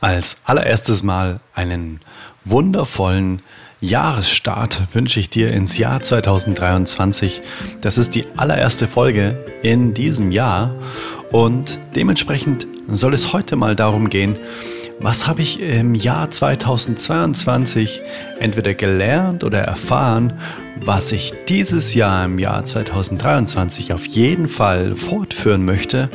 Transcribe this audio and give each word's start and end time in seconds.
Als 0.00 0.36
allererstes 0.44 1.02
Mal 1.02 1.40
einen 1.56 1.98
wundervollen 2.44 3.42
Jahresstart 3.80 4.82
wünsche 4.92 5.18
ich 5.18 5.28
dir 5.28 5.52
ins 5.52 5.76
Jahr 5.76 6.00
2023. 6.00 7.42
Das 7.80 7.98
ist 7.98 8.14
die 8.14 8.24
allererste 8.36 8.86
Folge 8.86 9.44
in 9.62 9.94
diesem 9.94 10.30
Jahr 10.30 10.72
und 11.32 11.80
dementsprechend 11.96 12.68
soll 12.86 13.12
es 13.12 13.32
heute 13.32 13.56
mal 13.56 13.74
darum 13.74 14.08
gehen, 14.08 14.36
was 15.00 15.26
habe 15.26 15.42
ich 15.42 15.60
im 15.60 15.96
Jahr 15.96 16.30
2022 16.30 18.00
entweder 18.38 18.74
gelernt 18.74 19.42
oder 19.42 19.60
erfahren, 19.60 20.32
was 20.80 21.10
ich 21.10 21.32
dieses 21.48 21.94
Jahr 21.94 22.24
im 22.24 22.38
Jahr 22.38 22.64
2023 22.64 23.92
auf 23.92 24.06
jeden 24.06 24.48
Fall 24.48 24.94
fortführen 24.94 25.64
möchte 25.64 26.08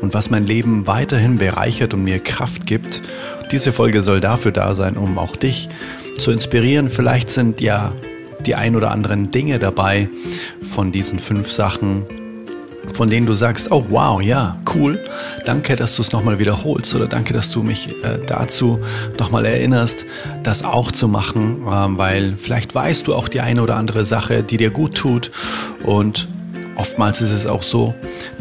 und 0.00 0.14
was 0.14 0.30
mein 0.30 0.46
Leben 0.46 0.86
weiterhin 0.86 1.38
bereichert 1.38 1.94
und 1.94 2.04
mir 2.04 2.18
Kraft 2.18 2.66
gibt. 2.66 3.02
Diese 3.50 3.72
Folge 3.72 4.02
soll 4.02 4.20
dafür 4.20 4.52
da 4.52 4.74
sein, 4.74 4.96
um 4.96 5.18
auch 5.18 5.36
dich 5.36 5.68
zu 6.18 6.30
inspirieren. 6.30 6.90
Vielleicht 6.90 7.30
sind 7.30 7.60
ja 7.60 7.92
die 8.44 8.54
ein 8.54 8.76
oder 8.76 8.90
anderen 8.90 9.30
Dinge 9.30 9.58
dabei 9.58 10.08
von 10.62 10.92
diesen 10.92 11.18
fünf 11.18 11.50
Sachen, 11.50 12.04
von 12.92 13.08
denen 13.08 13.26
du 13.26 13.32
sagst, 13.32 13.72
oh 13.72 13.86
wow, 13.88 14.22
ja, 14.22 14.58
cool, 14.74 15.04
danke, 15.44 15.76
dass 15.76 15.96
du 15.96 16.02
es 16.02 16.12
nochmal 16.12 16.38
wiederholst 16.38 16.94
oder 16.94 17.06
danke, 17.06 17.32
dass 17.32 17.50
du 17.50 17.62
mich 17.62 17.88
äh, 18.04 18.18
dazu 18.26 18.78
nochmal 19.18 19.44
erinnerst, 19.44 20.06
das 20.42 20.62
auch 20.62 20.92
zu 20.92 21.08
machen, 21.08 21.66
äh, 21.66 21.98
weil 21.98 22.34
vielleicht 22.36 22.74
weißt 22.74 23.06
du 23.06 23.14
auch 23.14 23.28
die 23.28 23.40
eine 23.40 23.62
oder 23.62 23.76
andere 23.76 24.04
Sache, 24.04 24.42
die 24.42 24.56
dir 24.56 24.70
gut 24.70 24.94
tut 24.94 25.30
und 25.84 26.28
Oftmals 26.76 27.20
ist 27.22 27.32
es 27.32 27.46
auch 27.46 27.62
so, 27.62 27.94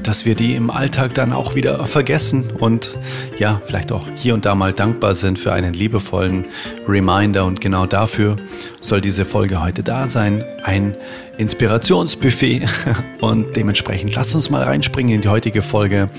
dass 0.04 0.26
wir 0.26 0.36
die 0.36 0.56
im 0.56 0.70
Alltag 0.70 1.14
dann 1.14 1.34
auch 1.34 1.56
wieder 1.56 1.86
vergessen 1.86 2.52
und 2.52 2.98
ja, 3.40 3.62
vielleicht 3.66 3.92
auch 3.92 4.06
hier 4.16 4.34
und 4.34 4.46
da 4.46 4.56
mal 4.56 4.74
dankbar 4.74 5.16
sind 5.16 5.40
für 5.40 5.54
einen 5.54 5.74
liebevollen 5.74 6.46
Reminder. 6.88 7.46
Und 7.46 7.62
genau 7.62 7.86
dafür 7.86 8.36
soll 8.82 9.02
diese 9.02 9.26
Folge 9.26 9.62
heute 9.62 9.84
da 9.84 10.08
sein. 10.08 10.44
Ein 10.64 10.96
Inspirationsbuffet. 11.38 12.64
Und 13.22 13.56
dementsprechend 13.56 14.16
lass 14.16 14.36
uns 14.36 14.50
mal 14.50 14.64
reinspringen 14.64 15.16
in 15.16 15.22
die 15.22 15.30
heutige 15.30 15.62
Folge. 15.62 16.10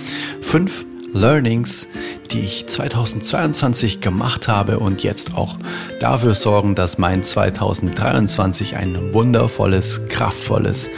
Fünf 0.41 0.85
Learnings, 1.13 1.89
die 2.31 2.41
ich 2.41 2.67
2022 2.67 4.01
gemacht 4.01 4.49
habe 4.49 4.79
und 4.79 5.03
jetzt 5.03 5.35
auch 5.35 5.57
dafür 6.01 6.35
sorgen, 6.35 6.75
dass 6.75 6.99
mein 6.99 7.23
2023 7.23 8.77
ein 8.77 9.15
wundervolles, 9.15 10.01
kraftvolles 10.09 10.89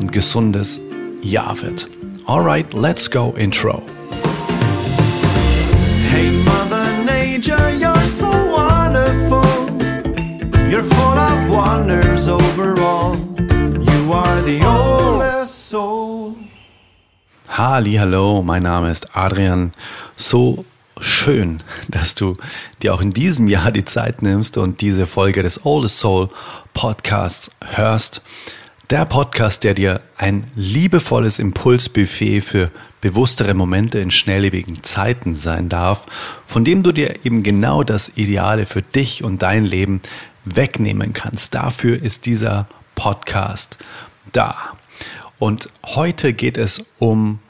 und 0.00 0.12
gesundes 0.12 0.80
Jahr 1.22 1.60
wird. 1.62 1.88
Alright, 2.26 2.72
let's 2.72 3.10
go 3.10 3.34
Intro. 3.36 3.82
Hey 6.10 6.30
Mother 6.44 6.86
Nature, 7.04 7.72
you're 7.78 8.06
so 8.06 8.26
wonderful. 8.26 9.42
You're 10.70 10.82
full 10.82 11.18
of 11.18 11.48
wonders 11.50 12.28
overall. 12.28 13.35
Halli, 17.56 17.94
hallo, 17.94 18.42
mein 18.42 18.64
Name 18.64 18.90
ist 18.90 19.16
Adrian. 19.16 19.72
So 20.14 20.66
schön, 21.00 21.62
dass 21.88 22.14
du 22.14 22.36
dir 22.82 22.92
auch 22.92 23.00
in 23.00 23.14
diesem 23.14 23.48
Jahr 23.48 23.72
die 23.72 23.86
Zeit 23.86 24.20
nimmst 24.20 24.58
und 24.58 24.82
diese 24.82 25.06
Folge 25.06 25.42
des 25.42 25.64
Oldest 25.64 25.98
Soul 25.98 26.28
Podcasts 26.74 27.50
hörst. 27.64 28.20
Der 28.90 29.06
Podcast, 29.06 29.64
der 29.64 29.72
dir 29.72 30.02
ein 30.18 30.44
liebevolles 30.54 31.38
Impulsbuffet 31.38 32.42
für 32.42 32.70
bewusstere 33.00 33.54
Momente 33.54 34.00
in 34.00 34.10
schnelllebigen 34.10 34.82
Zeiten 34.82 35.34
sein 35.34 35.70
darf, 35.70 36.04
von 36.44 36.62
dem 36.62 36.82
du 36.82 36.92
dir 36.92 37.24
eben 37.24 37.42
genau 37.42 37.84
das 37.84 38.12
Ideale 38.16 38.66
für 38.66 38.82
dich 38.82 39.24
und 39.24 39.40
dein 39.40 39.64
Leben 39.64 40.02
wegnehmen 40.44 41.14
kannst. 41.14 41.54
Dafür 41.54 42.02
ist 42.02 42.26
dieser 42.26 42.66
Podcast 42.94 43.78
da. 44.32 44.76
Und 45.38 45.68
heute 45.86 46.34
geht 46.34 46.58
es 46.58 46.84
um 46.98 47.40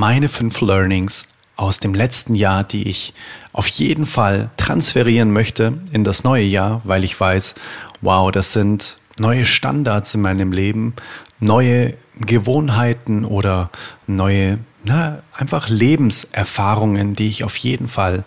meine 0.00 0.30
fünf 0.30 0.62
Learnings 0.62 1.28
aus 1.56 1.78
dem 1.78 1.92
letzten 1.92 2.34
Jahr, 2.34 2.64
die 2.64 2.88
ich 2.88 3.12
auf 3.52 3.66
jeden 3.66 4.06
Fall 4.06 4.48
transferieren 4.56 5.30
möchte 5.30 5.78
in 5.92 6.04
das 6.04 6.24
neue 6.24 6.44
Jahr, 6.44 6.80
weil 6.84 7.04
ich 7.04 7.20
weiß, 7.20 7.54
wow, 8.00 8.32
das 8.32 8.54
sind 8.54 8.96
neue 9.18 9.44
Standards 9.44 10.14
in 10.14 10.22
meinem 10.22 10.52
Leben, 10.52 10.94
neue 11.38 11.98
Gewohnheiten 12.18 13.26
oder 13.26 13.68
neue, 14.06 14.60
na, 14.84 15.22
einfach 15.34 15.68
Lebenserfahrungen, 15.68 17.14
die 17.14 17.28
ich 17.28 17.44
auf 17.44 17.58
jeden 17.58 17.88
Fall 17.88 18.24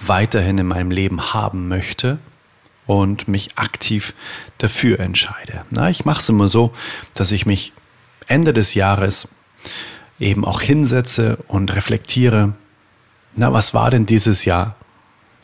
weiterhin 0.00 0.58
in 0.58 0.66
meinem 0.66 0.90
Leben 0.90 1.32
haben 1.32 1.68
möchte 1.68 2.18
und 2.88 3.28
mich 3.28 3.50
aktiv 3.54 4.12
dafür 4.58 4.98
entscheide. 4.98 5.64
Na, 5.70 5.88
ich 5.88 6.04
mache 6.04 6.18
es 6.18 6.28
immer 6.28 6.48
so, 6.48 6.72
dass 7.14 7.30
ich 7.30 7.46
mich 7.46 7.72
Ende 8.26 8.52
des 8.52 8.74
Jahres 8.74 9.28
eben 10.22 10.44
auch 10.44 10.60
hinsetze 10.60 11.38
und 11.48 11.74
reflektiere, 11.74 12.54
na, 13.34 13.52
was 13.52 13.74
war 13.74 13.90
denn 13.90 14.06
dieses 14.06 14.44
Jahr 14.44 14.76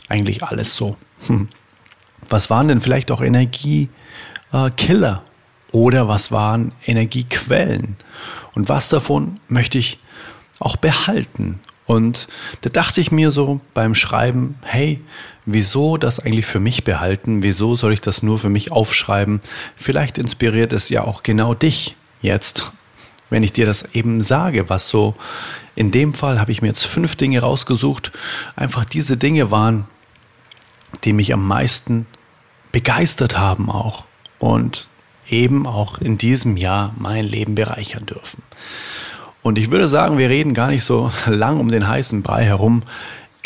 eigentlich 0.08 0.42
alles 0.42 0.76
so? 0.76 0.96
Hm. 1.26 1.48
Was 2.28 2.50
waren 2.50 2.68
denn 2.68 2.80
vielleicht 2.80 3.10
auch 3.10 3.22
Energiekiller 3.22 5.22
oder 5.72 6.08
was 6.08 6.30
waren 6.30 6.72
Energiequellen? 6.86 7.96
Und 8.54 8.68
was 8.68 8.88
davon 8.88 9.40
möchte 9.48 9.78
ich 9.78 9.98
auch 10.58 10.76
behalten? 10.76 11.60
Und 11.86 12.28
da 12.60 12.68
dachte 12.68 13.00
ich 13.00 13.10
mir 13.10 13.30
so 13.30 13.62
beim 13.72 13.94
Schreiben, 13.94 14.56
hey, 14.62 15.00
wieso 15.46 15.96
das 15.96 16.20
eigentlich 16.20 16.44
für 16.44 16.60
mich 16.60 16.84
behalten? 16.84 17.42
Wieso 17.42 17.76
soll 17.76 17.94
ich 17.94 18.02
das 18.02 18.22
nur 18.22 18.38
für 18.38 18.50
mich 18.50 18.70
aufschreiben? 18.70 19.40
Vielleicht 19.74 20.18
inspiriert 20.18 20.74
es 20.74 20.90
ja 20.90 21.04
auch 21.04 21.22
genau 21.22 21.54
dich 21.54 21.96
jetzt 22.20 22.72
wenn 23.30 23.42
ich 23.42 23.52
dir 23.52 23.66
das 23.66 23.94
eben 23.94 24.20
sage, 24.20 24.68
was 24.68 24.88
so 24.88 25.14
in 25.74 25.90
dem 25.90 26.14
Fall 26.14 26.40
habe 26.40 26.50
ich 26.50 26.62
mir 26.62 26.68
jetzt 26.68 26.86
fünf 26.86 27.16
Dinge 27.16 27.40
rausgesucht, 27.40 28.12
einfach 28.56 28.84
diese 28.84 29.16
Dinge 29.16 29.50
waren, 29.50 29.86
die 31.04 31.12
mich 31.12 31.32
am 31.32 31.46
meisten 31.46 32.06
begeistert 32.72 33.38
haben 33.38 33.70
auch 33.70 34.04
und 34.38 34.88
eben 35.28 35.66
auch 35.66 35.98
in 35.98 36.18
diesem 36.18 36.56
Jahr 36.56 36.94
mein 36.96 37.24
Leben 37.24 37.54
bereichern 37.54 38.06
dürfen. 38.06 38.42
Und 39.42 39.58
ich 39.58 39.70
würde 39.70 39.88
sagen, 39.88 40.18
wir 40.18 40.28
reden 40.28 40.54
gar 40.54 40.68
nicht 40.68 40.84
so 40.84 41.10
lang 41.26 41.60
um 41.60 41.70
den 41.70 41.86
heißen 41.86 42.22
Brei 42.22 42.44
herum. 42.44 42.82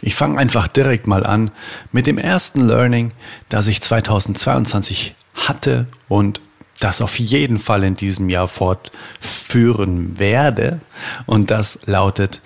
Ich 0.00 0.14
fange 0.14 0.38
einfach 0.38 0.68
direkt 0.68 1.06
mal 1.06 1.24
an 1.24 1.50
mit 1.92 2.06
dem 2.06 2.18
ersten 2.18 2.66
Learning, 2.66 3.12
das 3.48 3.68
ich 3.68 3.80
2022 3.82 5.14
hatte 5.34 5.86
und 6.08 6.40
das 6.82 7.00
auf 7.00 7.18
jeden 7.18 7.58
Fall 7.58 7.84
in 7.84 7.94
diesem 7.94 8.28
Jahr 8.28 8.48
fortführen 8.48 10.18
werde. 10.18 10.80
Und 11.26 11.50
das 11.50 11.78
lautet, 11.86 12.40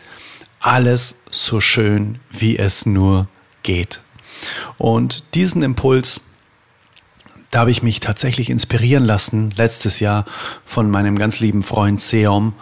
alles 0.61 1.17
so 1.31 1.61
schön, 1.61 2.19
wie 2.31 2.59
es 2.59 2.87
nur 2.87 3.29
geht. 3.63 4.01
Und 4.77 5.25
diesen 5.35 5.63
Impuls, 5.63 6.21
da 7.51 7.61
habe 7.61 7.71
ich 7.71 7.83
mich 7.83 8.01
tatsächlich 8.01 8.51
inspirieren 8.51 9.05
lassen 9.05 9.53
letztes 9.57 10.01
Jahr 10.01 10.27
von 10.65 10.91
meinem 10.91 11.17
ganz 11.17 11.41
lieben 11.41 11.63
Freund 11.63 12.01
Seom, 12.01 12.53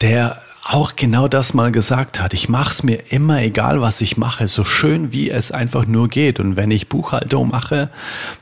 der 0.00 0.40
auch 0.64 0.94
genau 0.94 1.26
das 1.26 1.54
mal 1.54 1.72
gesagt 1.72 2.20
hat. 2.20 2.34
Ich 2.34 2.48
mache 2.48 2.70
es 2.70 2.82
mir 2.84 3.12
immer 3.12 3.42
egal, 3.42 3.80
was 3.80 4.00
ich 4.00 4.16
mache, 4.16 4.46
so 4.46 4.64
schön 4.64 5.12
wie 5.12 5.28
es 5.28 5.50
einfach 5.50 5.86
nur 5.86 6.08
geht. 6.08 6.38
Und 6.38 6.56
wenn 6.56 6.70
ich 6.70 6.88
Buchhaltung 6.88 7.50
mache, 7.50 7.90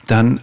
dann 0.07 0.41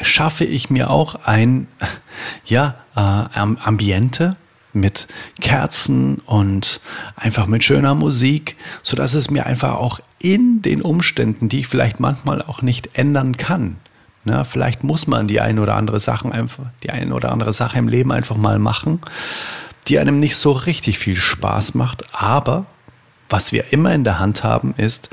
schaffe 0.00 0.44
ich 0.44 0.70
mir 0.70 0.90
auch 0.90 1.16
ein 1.24 1.68
ja, 2.44 2.76
äh, 2.94 3.00
Ambiente 3.00 4.36
mit 4.72 5.08
Kerzen 5.40 6.16
und 6.26 6.80
einfach 7.16 7.46
mit 7.46 7.64
schöner 7.64 7.94
Musik, 7.94 8.56
so 8.82 8.96
dass 8.96 9.14
es 9.14 9.30
mir 9.30 9.46
einfach 9.46 9.74
auch 9.74 10.00
in 10.18 10.62
den 10.62 10.82
Umständen, 10.82 11.48
die 11.48 11.60
ich 11.60 11.68
vielleicht 11.68 12.00
manchmal 12.00 12.42
auch 12.42 12.62
nicht 12.62 12.98
ändern 12.98 13.36
kann, 13.36 13.76
na, 14.28 14.42
vielleicht 14.42 14.82
muss 14.82 15.06
man 15.06 15.28
die 15.28 15.40
eine 15.40 15.60
oder 15.60 15.76
andere 15.76 16.00
Sachen 16.00 16.32
einfach, 16.32 16.64
die 16.82 16.90
eine 16.90 17.14
oder 17.14 17.30
andere 17.30 17.52
Sache 17.52 17.78
im 17.78 17.86
Leben 17.86 18.10
einfach 18.10 18.36
mal 18.36 18.58
machen, 18.58 19.00
die 19.86 20.00
einem 20.00 20.18
nicht 20.18 20.36
so 20.36 20.50
richtig 20.50 20.98
viel 20.98 21.14
Spaß 21.14 21.74
macht, 21.74 22.12
aber 22.12 22.66
was 23.28 23.52
wir 23.52 23.72
immer 23.72 23.94
in 23.94 24.02
der 24.02 24.18
Hand 24.18 24.42
haben, 24.42 24.74
ist, 24.76 25.10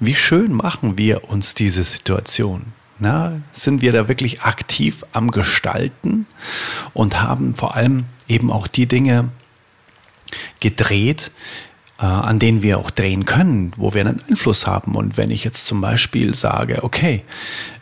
wie 0.00 0.16
schön 0.16 0.52
machen 0.52 0.98
wir 0.98 1.30
uns 1.30 1.54
diese 1.54 1.84
Situation? 1.84 2.72
Na, 2.98 3.40
sind 3.52 3.82
wir 3.82 3.92
da 3.92 4.08
wirklich 4.08 4.42
aktiv 4.42 5.04
am 5.12 5.30
Gestalten 5.30 6.26
und 6.92 7.20
haben 7.20 7.54
vor 7.54 7.74
allem 7.74 8.04
eben 8.28 8.52
auch 8.52 8.66
die 8.66 8.86
Dinge 8.86 9.30
gedreht, 10.60 11.32
äh, 11.98 12.04
an 12.04 12.38
denen 12.38 12.62
wir 12.62 12.78
auch 12.78 12.90
drehen 12.90 13.24
können, 13.24 13.72
wo 13.76 13.94
wir 13.94 14.00
einen 14.00 14.22
Einfluss 14.28 14.66
haben. 14.66 14.94
Und 14.94 15.16
wenn 15.16 15.30
ich 15.30 15.44
jetzt 15.44 15.66
zum 15.66 15.80
Beispiel 15.80 16.34
sage, 16.34 16.84
okay, 16.84 17.24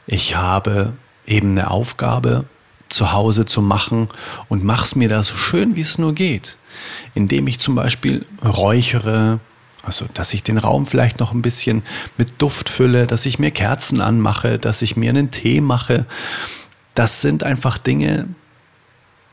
ich 0.06 0.36
habe 0.36 0.94
eben 1.26 1.52
eine 1.52 1.70
Aufgabe 1.70 2.46
zu 2.88 3.12
Hause 3.12 3.46
zu 3.46 3.62
machen 3.62 4.06
und 4.48 4.64
mach's 4.64 4.94
mir 4.94 5.08
da 5.08 5.22
so 5.22 5.36
schön, 5.36 5.76
wie 5.76 5.80
es 5.80 5.98
nur 5.98 6.14
geht, 6.14 6.58
indem 7.14 7.46
ich 7.46 7.58
zum 7.58 7.74
Beispiel 7.74 8.26
räuchere, 8.44 9.40
Also, 9.82 10.06
dass 10.14 10.32
ich 10.32 10.44
den 10.44 10.58
Raum 10.58 10.86
vielleicht 10.86 11.18
noch 11.18 11.32
ein 11.32 11.42
bisschen 11.42 11.82
mit 12.16 12.40
Duft 12.40 12.68
fülle, 12.68 13.06
dass 13.06 13.26
ich 13.26 13.38
mir 13.38 13.50
Kerzen 13.50 14.00
anmache, 14.00 14.58
dass 14.58 14.80
ich 14.80 14.96
mir 14.96 15.10
einen 15.10 15.30
Tee 15.32 15.60
mache. 15.60 16.06
Das 16.94 17.20
sind 17.20 17.42
einfach 17.42 17.78
Dinge, 17.78 18.28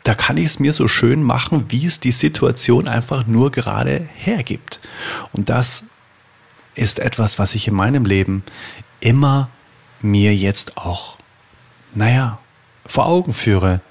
da 0.04 0.16
kann 0.16 0.38
ich 0.38 0.46
es 0.46 0.60
mir 0.60 0.74
so 0.74 0.88
schön 0.88 1.22
machen, 1.22 1.66
wie 1.70 1.86
es 1.86 2.00
die 2.00 2.12
Situation 2.12 2.88
einfach 2.88 3.28
nur 3.28 3.52
gerade 3.52 4.08
hergibt. 4.16 4.80
Und 5.34 5.50
das 5.50 5.86
ist 6.74 7.00
etwas, 7.00 7.38
was 7.38 7.54
ich 7.54 7.68
in 7.68 7.76
meinem 7.76 8.06
Leben 8.06 8.44
immer 9.02 9.50
mir 10.02 10.36
jetzt 10.36 10.78
auch, 10.78 11.18
naja, 11.94 12.40
vor 12.88 13.06
Augen 13.06 13.34
führe. 13.34 13.82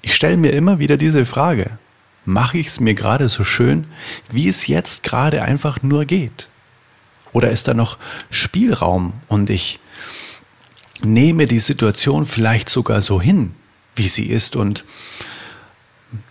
Ich 0.00 0.14
stelle 0.14 0.36
mir 0.38 0.52
immer 0.52 0.78
wieder 0.78 0.96
diese 0.96 1.26
Frage 1.26 1.78
mache 2.28 2.58
ich 2.58 2.66
es 2.66 2.78
mir 2.78 2.92
gerade 2.92 3.30
so 3.30 3.42
schön, 3.42 3.86
wie 4.30 4.48
es 4.48 4.66
jetzt 4.66 5.02
gerade 5.02 5.42
einfach 5.42 5.82
nur 5.82 6.04
geht? 6.04 6.48
Oder 7.32 7.50
ist 7.50 7.68
da 7.68 7.74
noch 7.74 7.96
Spielraum 8.30 9.14
und 9.28 9.48
ich 9.48 9.80
nehme 11.02 11.46
die 11.46 11.58
Situation 11.58 12.26
vielleicht 12.26 12.68
sogar 12.68 13.00
so 13.00 13.18
hin, 13.18 13.54
wie 13.96 14.08
sie 14.08 14.26
ist 14.26 14.56
und 14.56 14.84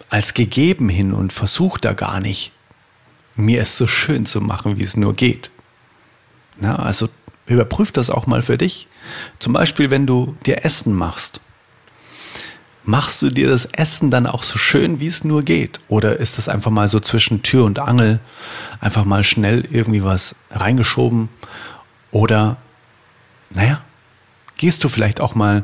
als 0.09 0.35
gegeben 0.35 0.87
hin 0.87 1.13
und 1.13 1.33
versuche 1.33 1.81
da 1.81 1.93
gar 1.93 2.19
nicht, 2.19 2.51
mir 3.35 3.61
es 3.61 3.75
so 3.75 3.87
schön 3.87 4.27
zu 4.27 4.39
machen, 4.39 4.77
wie 4.77 4.83
es 4.83 4.97
nur 4.97 5.15
geht. 5.15 5.49
Na, 6.59 6.75
also 6.75 7.09
überprüf 7.47 7.91
das 7.91 8.11
auch 8.11 8.27
mal 8.27 8.43
für 8.43 8.59
dich. 8.59 8.87
Zum 9.39 9.53
Beispiel, 9.53 9.89
wenn 9.89 10.05
du 10.05 10.37
dir 10.45 10.63
Essen 10.63 10.93
machst 10.93 11.41
machst 12.87 13.21
du 13.21 13.29
dir 13.29 13.49
das 13.49 13.65
Essen 13.65 14.09
dann 14.09 14.25
auch 14.25 14.43
so 14.43 14.57
schön, 14.57 15.01
wie 15.01 15.07
es 15.07 15.25
nur 15.25 15.43
geht? 15.43 15.81
Oder 15.89 16.17
ist 16.17 16.37
das 16.37 16.47
einfach 16.47 16.71
mal 16.71 16.87
so 16.87 17.01
zwischen 17.01 17.43
Tür 17.43 17.65
und 17.65 17.79
Angel, 17.79 18.21
einfach 18.79 19.03
mal 19.03 19.25
schnell 19.25 19.65
irgendwie 19.69 20.05
was 20.05 20.35
reingeschoben? 20.51 21.27
Oder, 22.11 22.55
naja, 23.49 23.81
gehst 24.55 24.85
du 24.85 24.89
vielleicht 24.89 25.19
auch 25.19 25.35
mal 25.35 25.63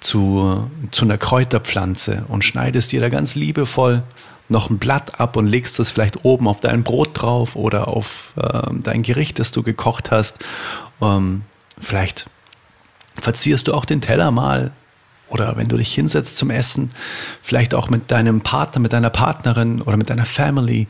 zu, 0.00 0.70
zu 0.90 1.04
einer 1.04 1.18
Kräuterpflanze 1.18 2.24
und 2.28 2.44
schneidest 2.44 2.92
dir 2.92 3.02
da 3.02 3.10
ganz 3.10 3.34
liebevoll 3.34 4.02
noch 4.48 4.70
ein 4.70 4.78
Blatt 4.78 5.20
ab 5.20 5.36
und 5.36 5.46
legst 5.46 5.78
es 5.80 5.90
vielleicht 5.90 6.24
oben 6.24 6.48
auf 6.48 6.60
dein 6.60 6.82
Brot 6.82 7.10
drauf 7.12 7.56
oder 7.56 7.88
auf 7.88 8.32
äh, 8.36 8.70
dein 8.82 9.02
Gericht, 9.02 9.38
das 9.38 9.50
du 9.50 9.62
gekocht 9.62 10.10
hast. 10.10 10.38
Ähm, 11.02 11.42
vielleicht 11.78 12.26
verzierst 13.20 13.68
du 13.68 13.74
auch 13.74 13.84
den 13.84 14.00
Teller 14.00 14.30
mal 14.30 14.72
oder 15.32 15.56
wenn 15.56 15.68
du 15.68 15.76
dich 15.76 15.94
hinsetzt 15.94 16.36
zum 16.36 16.50
Essen, 16.50 16.90
vielleicht 17.42 17.74
auch 17.74 17.88
mit 17.88 18.10
deinem 18.10 18.42
Partner, 18.42 18.80
mit 18.80 18.92
deiner 18.92 19.10
Partnerin 19.10 19.80
oder 19.80 19.96
mit 19.96 20.10
deiner 20.10 20.26
Family, 20.26 20.86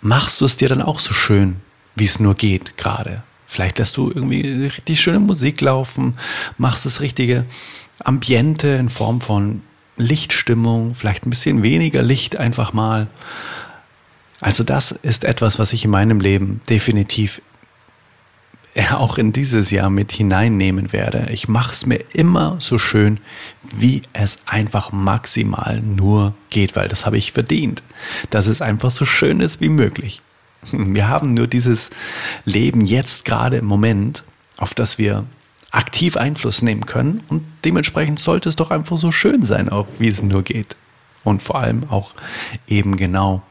machst 0.00 0.40
du 0.40 0.44
es 0.44 0.56
dir 0.56 0.68
dann 0.68 0.82
auch 0.82 0.98
so 1.00 1.14
schön, 1.14 1.56
wie 1.94 2.04
es 2.04 2.20
nur 2.20 2.34
geht 2.34 2.76
gerade. 2.76 3.16
Vielleicht 3.46 3.78
lässt 3.78 3.96
du 3.96 4.10
irgendwie 4.10 4.42
richtig 4.42 5.00
schöne 5.00 5.20
Musik 5.20 5.60
laufen, 5.60 6.18
machst 6.58 6.84
das 6.84 7.00
richtige 7.00 7.46
Ambiente 8.04 8.68
in 8.68 8.90
Form 8.90 9.20
von 9.20 9.62
Lichtstimmung, 9.96 10.94
vielleicht 10.94 11.26
ein 11.26 11.30
bisschen 11.30 11.62
weniger 11.62 12.02
Licht 12.02 12.36
einfach 12.36 12.74
mal. 12.74 13.06
Also 14.40 14.64
das 14.64 14.92
ist 14.92 15.24
etwas, 15.24 15.58
was 15.58 15.72
ich 15.72 15.84
in 15.84 15.90
meinem 15.90 16.20
Leben 16.20 16.60
definitiv 16.68 17.40
auch 18.90 19.18
in 19.18 19.32
dieses 19.32 19.70
Jahr 19.70 19.90
mit 19.90 20.12
hineinnehmen 20.12 20.92
werde. 20.92 21.28
Ich 21.30 21.48
mache 21.48 21.72
es 21.72 21.86
mir 21.86 22.04
immer 22.12 22.56
so 22.60 22.78
schön, 22.78 23.18
wie 23.74 24.02
es 24.12 24.38
einfach 24.46 24.92
maximal 24.92 25.80
nur 25.80 26.34
geht, 26.50 26.76
weil 26.76 26.88
das 26.88 27.06
habe 27.06 27.16
ich 27.16 27.32
verdient, 27.32 27.82
dass 28.30 28.46
es 28.46 28.60
einfach 28.60 28.90
so 28.90 29.06
schön 29.06 29.40
ist 29.40 29.60
wie 29.60 29.68
möglich. 29.68 30.20
Wir 30.72 31.08
haben 31.08 31.34
nur 31.34 31.46
dieses 31.46 31.90
Leben 32.44 32.84
jetzt 32.84 33.24
gerade 33.24 33.56
im 33.58 33.66
Moment, 33.66 34.24
auf 34.56 34.74
das 34.74 34.98
wir 34.98 35.24
aktiv 35.70 36.16
Einfluss 36.16 36.62
nehmen 36.62 36.86
können 36.86 37.22
und 37.28 37.44
dementsprechend 37.64 38.18
sollte 38.18 38.48
es 38.48 38.56
doch 38.56 38.70
einfach 38.70 38.96
so 38.96 39.12
schön 39.12 39.42
sein, 39.42 39.68
auch 39.68 39.86
wie 39.98 40.08
es 40.08 40.22
nur 40.22 40.42
geht. 40.42 40.76
Und 41.24 41.42
vor 41.42 41.60
allem 41.60 41.90
auch 41.90 42.14
eben 42.66 42.96
genau 42.96 43.42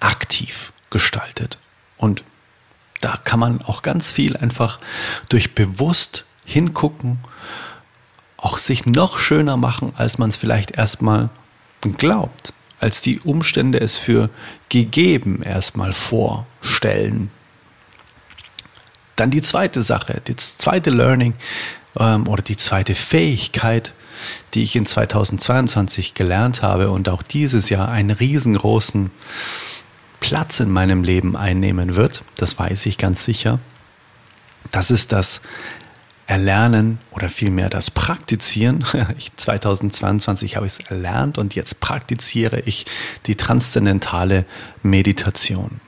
aktiv 0.00 0.72
gestaltet. 0.90 1.58
Und 1.96 2.22
da 3.04 3.18
kann 3.22 3.38
man 3.38 3.60
auch 3.60 3.82
ganz 3.82 4.10
viel 4.10 4.34
einfach 4.34 4.78
durch 5.28 5.54
bewusst 5.54 6.24
hingucken, 6.46 7.18
auch 8.38 8.56
sich 8.56 8.86
noch 8.86 9.18
schöner 9.18 9.58
machen, 9.58 9.92
als 9.96 10.16
man 10.16 10.30
es 10.30 10.38
vielleicht 10.38 10.70
erstmal 10.70 11.28
glaubt, 11.98 12.54
als 12.80 13.02
die 13.02 13.20
Umstände 13.20 13.78
es 13.78 13.98
für 13.98 14.30
gegeben 14.70 15.42
erstmal 15.42 15.92
vorstellen. 15.92 17.30
Dann 19.16 19.30
die 19.30 19.42
zweite 19.42 19.82
Sache, 19.82 20.22
das 20.24 20.56
zweite 20.56 20.88
Learning 20.88 21.34
ähm, 21.98 22.26
oder 22.26 22.42
die 22.42 22.56
zweite 22.56 22.94
Fähigkeit, 22.94 23.92
die 24.54 24.62
ich 24.62 24.76
in 24.76 24.86
2022 24.86 26.14
gelernt 26.14 26.62
habe 26.62 26.90
und 26.90 27.10
auch 27.10 27.22
dieses 27.22 27.68
Jahr 27.68 27.90
einen 27.90 28.10
riesengroßen 28.10 29.10
Platz 30.24 30.58
in 30.58 30.70
meinem 30.70 31.04
Leben 31.04 31.36
einnehmen 31.36 31.96
wird, 31.96 32.24
das 32.36 32.58
weiß 32.58 32.86
ich 32.86 32.96
ganz 32.96 33.26
sicher. 33.26 33.58
Das 34.70 34.90
ist 34.90 35.12
das 35.12 35.42
Erlernen 36.26 36.98
oder 37.10 37.28
vielmehr 37.28 37.68
das 37.68 37.90
Praktizieren. 37.90 38.86
Ich, 39.18 39.36
2022 39.36 40.56
habe 40.56 40.64
ich 40.64 40.72
es 40.72 40.78
erlernt 40.78 41.36
und 41.36 41.54
jetzt 41.54 41.80
praktiziere 41.80 42.60
ich 42.60 42.86
die 43.26 43.34
transzendentale 43.34 44.46
Meditation. 44.82 45.82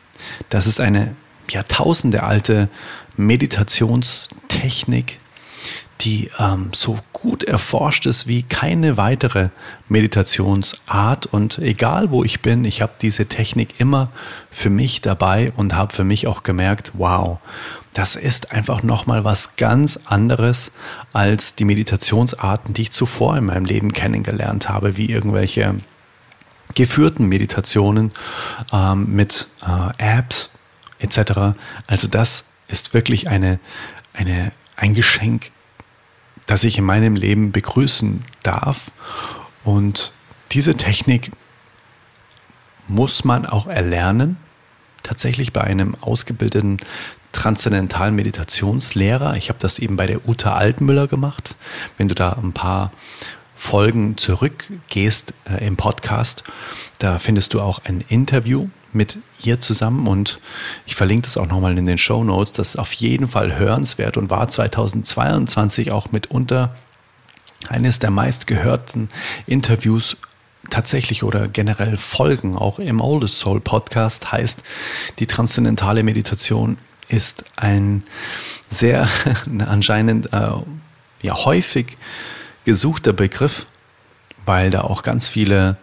Das 0.50 0.66
ist 0.66 0.82
eine 0.82 1.16
Jahrtausende 1.50 2.22
alte 2.22 2.68
Meditationstechnik, 3.16 5.18
die 6.00 6.30
ähm, 6.38 6.70
so 6.72 6.98
gut 7.12 7.44
erforscht 7.44 8.06
ist 8.06 8.26
wie 8.26 8.42
keine 8.42 8.96
weitere 8.96 9.48
Meditationsart. 9.88 11.26
Und 11.26 11.58
egal 11.58 12.10
wo 12.10 12.24
ich 12.24 12.42
bin, 12.42 12.64
ich 12.64 12.82
habe 12.82 12.92
diese 13.00 13.26
Technik 13.26 13.80
immer 13.80 14.10
für 14.50 14.70
mich 14.70 15.00
dabei 15.00 15.52
und 15.56 15.74
habe 15.74 15.94
für 15.94 16.04
mich 16.04 16.26
auch 16.26 16.42
gemerkt, 16.42 16.92
wow, 16.94 17.38
das 17.94 18.14
ist 18.14 18.52
einfach 18.52 18.82
nochmal 18.82 19.24
was 19.24 19.56
ganz 19.56 19.98
anderes 20.04 20.70
als 21.12 21.54
die 21.54 21.64
Meditationsarten, 21.64 22.74
die 22.74 22.82
ich 22.82 22.92
zuvor 22.92 23.36
in 23.38 23.46
meinem 23.46 23.64
Leben 23.64 23.92
kennengelernt 23.92 24.68
habe, 24.68 24.98
wie 24.98 25.06
irgendwelche 25.06 25.76
geführten 26.74 27.26
Meditationen 27.26 28.12
ähm, 28.72 29.14
mit 29.14 29.48
äh, 29.66 30.18
Apps 30.18 30.50
etc. 30.98 31.56
Also 31.86 32.08
das 32.08 32.44
ist 32.68 32.92
wirklich 32.92 33.28
eine, 33.28 33.58
eine, 34.12 34.52
ein 34.76 34.94
Geschenk 34.94 35.52
das 36.46 36.64
ich 36.64 36.78
in 36.78 36.84
meinem 36.84 37.16
Leben 37.16 37.52
begrüßen 37.52 38.22
darf. 38.42 38.90
Und 39.64 40.12
diese 40.52 40.76
Technik 40.76 41.32
muss 42.88 43.24
man 43.24 43.46
auch 43.46 43.66
erlernen, 43.66 44.36
tatsächlich 45.02 45.52
bei 45.52 45.62
einem 45.62 45.96
ausgebildeten 46.00 46.78
transzendentalen 47.32 48.14
Meditationslehrer. 48.14 49.36
Ich 49.36 49.48
habe 49.48 49.58
das 49.58 49.78
eben 49.78 49.96
bei 49.96 50.06
der 50.06 50.26
Uta 50.26 50.54
Altmüller 50.54 51.06
gemacht. 51.06 51.56
Wenn 51.98 52.08
du 52.08 52.14
da 52.14 52.32
ein 52.32 52.52
paar 52.52 52.92
Folgen 53.54 54.16
zurückgehst 54.16 55.34
äh, 55.48 55.66
im 55.66 55.76
Podcast, 55.76 56.44
da 56.98 57.18
findest 57.18 57.54
du 57.54 57.60
auch 57.60 57.80
ein 57.84 58.04
Interview 58.08 58.68
mit 58.96 59.18
ihr 59.42 59.60
zusammen 59.60 60.08
und 60.08 60.40
ich 60.86 60.94
verlinke 60.94 61.26
das 61.26 61.36
auch 61.36 61.46
nochmal 61.46 61.76
in 61.78 61.86
den 61.86 61.98
Show 61.98 62.24
Notes. 62.24 62.52
Das 62.54 62.70
ist 62.70 62.76
auf 62.76 62.92
jeden 62.94 63.28
Fall 63.28 63.58
hörenswert 63.58 64.16
und 64.16 64.30
war 64.30 64.48
2022 64.48 65.92
auch 65.92 66.10
mitunter 66.12 66.74
eines 67.68 67.98
der 67.98 68.10
meistgehörten 68.10 69.08
Interviews 69.46 70.16
tatsächlich 70.70 71.22
oder 71.22 71.48
generell 71.48 71.96
Folgen 71.96 72.56
auch 72.56 72.78
im 72.78 73.00
Oldest 73.00 73.38
Soul 73.38 73.60
Podcast 73.60 74.32
heißt 74.32 74.62
die 75.18 75.26
transzendentale 75.26 76.02
Meditation 76.02 76.78
ist 77.08 77.44
ein 77.56 78.02
sehr 78.68 79.08
anscheinend 79.66 80.32
äh, 80.32 80.50
ja 81.22 81.44
häufig 81.44 81.96
gesuchter 82.64 83.12
Begriff, 83.12 83.66
weil 84.44 84.70
da 84.70 84.80
auch 84.82 85.02
ganz 85.02 85.28
viele 85.28 85.76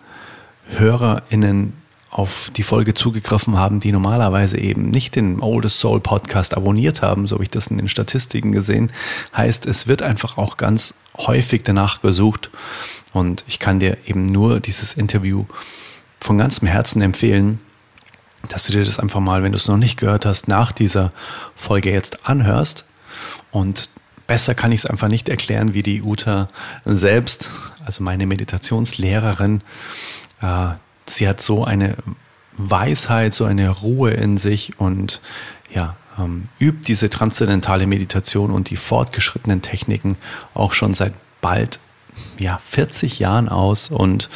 HörerInnen 0.78 1.74
auf 2.14 2.52
die 2.56 2.64
Folge 2.64 2.94
zugegriffen 2.94 3.58
haben, 3.58 3.80
die 3.80 3.92
normalerweise 3.92 4.60
eben 4.60 4.92
nicht 4.92 5.16
den 5.16 5.42
Oldest 5.42 5.80
Soul 5.80 6.00
Podcast 6.00 6.56
abonniert 6.56 7.02
haben, 7.02 7.28
so 7.28 7.36
habe 7.36 7.44
ich 7.44 7.50
das 7.50 7.68
in 7.68 7.78
den 7.78 7.90
Statistiken 7.90 8.52
gesehen. 8.52 8.92
Heißt, 9.36 9.66
es 9.66 9.88
wird 9.88 10.04
einfach 10.04 10.38
auch 10.38 10.58
ganz 10.58 10.94
häufig 11.18 11.64
danach 11.64 12.02
gesucht. 12.02 12.52
Und 13.14 13.44
ich 13.48 13.60
kann 13.60 13.80
dir 13.80 13.98
eben 14.06 14.28
nur 14.28 14.60
dieses 14.60 14.94
Interview 14.94 15.46
von 16.20 16.38
ganzem 16.38 16.68
Herzen 16.68 17.02
empfehlen, 17.02 17.60
dass 18.48 18.66
du 18.66 18.74
dir 18.74 18.86
das 18.86 19.00
einfach 19.00 19.20
mal, 19.20 19.42
wenn 19.42 19.52
du 19.52 19.58
es 19.58 19.68
noch 19.68 19.78
nicht 19.78 19.98
gehört 19.98 20.26
hast, 20.26 20.48
nach 20.48 20.72
dieser 20.72 21.12
Folge 21.56 21.92
jetzt 21.92 22.28
anhörst. 22.28 22.86
Und 23.52 23.90
besser 24.28 24.54
kann 24.54 24.72
ich 24.72 24.82
es 24.82 24.86
einfach 24.86 25.08
nicht 25.08 25.30
erklären, 25.30 25.74
wie 25.74 25.84
die 25.84 26.04
Uta 26.04 26.48
selbst, 26.86 27.50
also 27.86 28.04
meine 28.04 28.26
Meditationslehrerin, 28.26 29.62
äh, 30.42 30.70
sie 31.06 31.28
hat 31.28 31.42
so 31.42 31.66
eine 31.66 31.98
Weisheit, 32.58 33.34
so 33.34 33.46
eine 33.46 33.70
Ruhe 33.70 34.12
in 34.12 34.38
sich 34.38 34.80
und 34.80 35.22
ja, 35.74 35.96
ähm, 36.20 36.50
übt 36.60 36.88
diese 36.88 37.10
transzendentale 37.10 37.88
Meditation 37.88 38.52
und 38.52 38.70
die 38.70 38.78
fortgeschrittenen 38.78 39.62
Techniken 39.62 40.18
auch 40.54 40.74
schon 40.74 40.94
seit 40.94 41.14
bald 41.42 41.80
ja, 42.38 42.60
40 42.66 43.20
Jahren 43.20 43.50
aus. 43.50 43.90
Und 43.90 44.30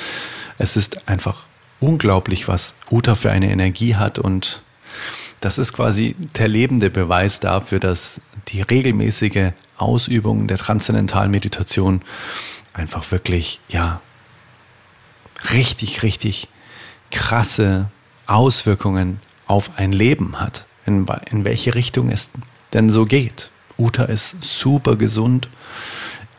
es 0.57 0.77
ist 0.77 1.07
einfach 1.07 1.45
unglaublich, 1.79 2.47
was 2.47 2.74
Uta 2.89 3.15
für 3.15 3.31
eine 3.31 3.51
Energie 3.51 3.95
hat. 3.95 4.17
Und 4.19 4.62
das 5.41 5.57
ist 5.57 5.74
quasi 5.74 6.15
der 6.38 6.47
lebende 6.47 6.89
Beweis 6.89 7.39
dafür, 7.39 7.79
dass 7.79 8.19
die 8.47 8.62
regelmäßige 8.62 9.51
Ausübung 9.77 10.47
der 10.47 10.57
transzendentalen 10.57 11.29
Meditation 11.29 12.01
einfach 12.74 13.12
wirklich, 13.12 13.59
ja, 13.67 14.01
richtig, 15.53 16.01
richtig 16.01 16.50
krasse 17.11 17.89
Auswirkungen 18.25 19.19
auf 19.47 19.71
ein 19.77 19.91
Leben 19.91 20.39
hat, 20.39 20.65
in, 20.85 21.05
in 21.29 21.45
welche 21.45 21.75
Richtung 21.75 22.09
es 22.09 22.31
denn 22.73 22.89
so 22.89 23.05
geht. 23.05 23.49
Uta 23.77 24.03
ist 24.03 24.37
super 24.41 24.95
gesund, 24.95 25.49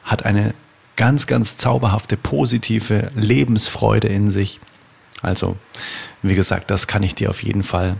hat 0.04 0.24
eine 0.24 0.54
ganz, 0.96 1.26
ganz 1.26 1.56
zauberhafte, 1.56 2.16
positive 2.16 3.10
Lebensfreude 3.14 4.08
in 4.08 4.30
sich. 4.30 4.60
Also, 5.22 5.56
wie 6.22 6.34
gesagt, 6.34 6.70
das 6.70 6.86
kann 6.86 7.02
ich 7.02 7.14
dir 7.14 7.30
auf 7.30 7.42
jeden 7.42 7.62
Fall 7.62 7.96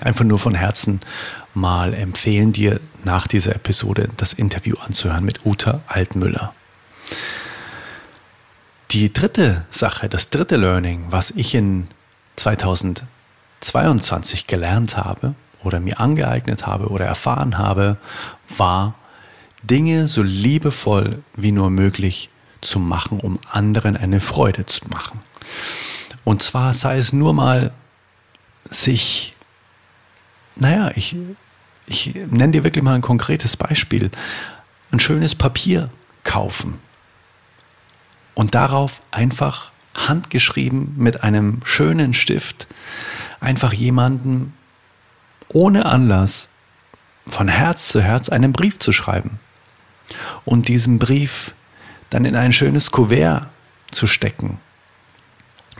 einfach 0.00 0.24
nur 0.24 0.38
von 0.38 0.54
Herzen 0.54 1.00
mal 1.54 1.94
empfehlen, 1.94 2.52
dir 2.52 2.80
nach 3.04 3.26
dieser 3.26 3.56
Episode 3.56 4.08
das 4.16 4.34
Interview 4.34 4.76
anzuhören 4.78 5.24
mit 5.24 5.46
Uta 5.46 5.80
Altmüller. 5.86 6.54
Die 8.92 9.12
dritte 9.12 9.66
Sache, 9.70 10.08
das 10.08 10.30
dritte 10.30 10.54
Learning, 10.56 11.06
was 11.10 11.32
ich 11.32 11.56
in 11.56 11.88
2022 12.36 14.46
gelernt 14.46 14.96
habe 14.96 15.34
oder 15.64 15.80
mir 15.80 15.98
angeeignet 15.98 16.68
habe 16.68 16.86
oder 16.88 17.04
erfahren 17.04 17.58
habe, 17.58 17.96
war, 18.56 18.94
Dinge 19.62 20.06
so 20.06 20.22
liebevoll 20.22 21.24
wie 21.34 21.50
nur 21.50 21.70
möglich 21.70 22.30
zu 22.60 22.78
machen, 22.78 23.18
um 23.18 23.40
anderen 23.50 23.96
eine 23.96 24.20
Freude 24.20 24.66
zu 24.66 24.86
machen. 24.88 25.18
Und 26.22 26.44
zwar 26.44 26.72
sei 26.72 26.98
es 26.98 27.12
nur 27.12 27.34
mal 27.34 27.72
sich, 28.70 29.32
naja, 30.54 30.92
ich, 30.94 31.16
ich 31.86 32.14
nenne 32.14 32.52
dir 32.52 32.62
wirklich 32.62 32.84
mal 32.84 32.94
ein 32.94 33.02
konkretes 33.02 33.56
Beispiel, 33.56 34.12
ein 34.92 35.00
schönes 35.00 35.34
Papier 35.34 35.90
kaufen 36.22 36.78
und 38.36 38.54
darauf 38.54 39.00
einfach 39.10 39.72
handgeschrieben 39.96 40.94
mit 40.96 41.24
einem 41.24 41.60
schönen 41.64 42.14
Stift 42.14 42.68
einfach 43.40 43.72
jemanden 43.72 44.52
ohne 45.48 45.86
Anlass 45.86 46.50
von 47.26 47.48
Herz 47.48 47.88
zu 47.88 48.00
Herz 48.00 48.28
einen 48.28 48.52
Brief 48.52 48.78
zu 48.78 48.92
schreiben 48.92 49.40
und 50.44 50.68
diesen 50.68 50.98
Brief 50.98 51.54
dann 52.10 52.24
in 52.24 52.36
ein 52.36 52.52
schönes 52.52 52.90
Kuvert 52.92 53.48
zu 53.90 54.06
stecken 54.06 54.60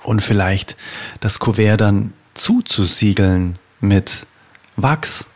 und 0.03 0.23
vielleicht 0.23 0.77
das 1.21 1.39
Kuvert 1.39 1.83
dann 1.83 2.15
zuzusiegeln 2.35 3.59
mit 3.81 4.27
Wachs 4.77 5.29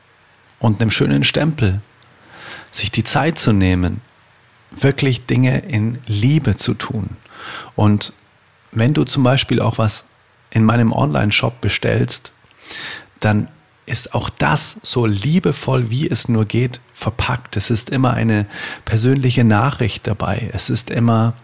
und 0.58 0.80
einem 0.80 0.90
schönen 0.90 1.22
Stempel, 1.22 1.80
sich 2.70 2.90
die 2.90 3.04
Zeit 3.04 3.38
zu 3.38 3.52
nehmen, 3.52 4.00
wirklich 4.70 5.26
Dinge 5.26 5.60
in 5.60 5.98
Liebe 6.06 6.56
zu 6.56 6.74
tun. 6.74 7.16
Und 7.76 8.12
wenn 8.72 8.94
du 8.94 9.04
zum 9.04 9.22
Beispiel 9.22 9.60
auch 9.60 9.78
was 9.78 10.06
in 10.50 10.64
meinem 10.64 10.92
Online-Shop 10.92 11.60
bestellst, 11.60 12.32
dann 13.18 13.48
ist 13.86 14.14
auch 14.14 14.30
das 14.30 14.76
so 14.82 15.06
liebevoll, 15.06 15.90
wie 15.90 16.08
es 16.08 16.28
nur 16.28 16.44
geht, 16.44 16.80
verpackt. 16.94 17.56
Es 17.56 17.70
ist 17.70 17.90
immer 17.90 18.14
eine 18.14 18.46
persönliche 18.84 19.42
Nachricht 19.42 20.06
dabei. 20.06 20.50
Es 20.52 20.70
ist 20.70 20.90
immer 20.90 21.34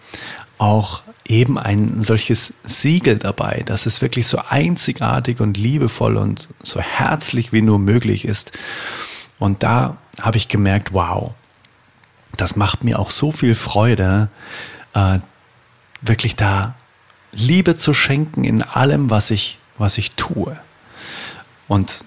auch 0.58 1.02
eben 1.26 1.58
ein 1.58 2.02
solches 2.02 2.54
Siegel 2.62 3.18
dabei, 3.18 3.62
dass 3.66 3.86
es 3.86 4.00
wirklich 4.00 4.28
so 4.28 4.38
einzigartig 4.48 5.40
und 5.40 5.56
liebevoll 5.56 6.16
und 6.16 6.48
so 6.62 6.80
herzlich 6.80 7.52
wie 7.52 7.62
nur 7.62 7.80
möglich 7.80 8.24
ist. 8.24 8.52
Und 9.38 9.62
da 9.62 9.96
habe 10.20 10.36
ich 10.36 10.48
gemerkt, 10.48 10.92
wow, 10.92 11.34
das 12.36 12.56
macht 12.56 12.84
mir 12.84 12.98
auch 12.98 13.10
so 13.10 13.32
viel 13.32 13.54
Freude, 13.54 14.28
äh, 14.94 15.18
wirklich 16.00 16.36
da 16.36 16.74
Liebe 17.32 17.76
zu 17.76 17.92
schenken 17.94 18.44
in 18.44 18.62
allem, 18.62 19.10
was 19.10 19.30
ich, 19.30 19.58
was 19.78 19.98
ich 19.98 20.12
tue. 20.12 20.58
Und 21.68 22.04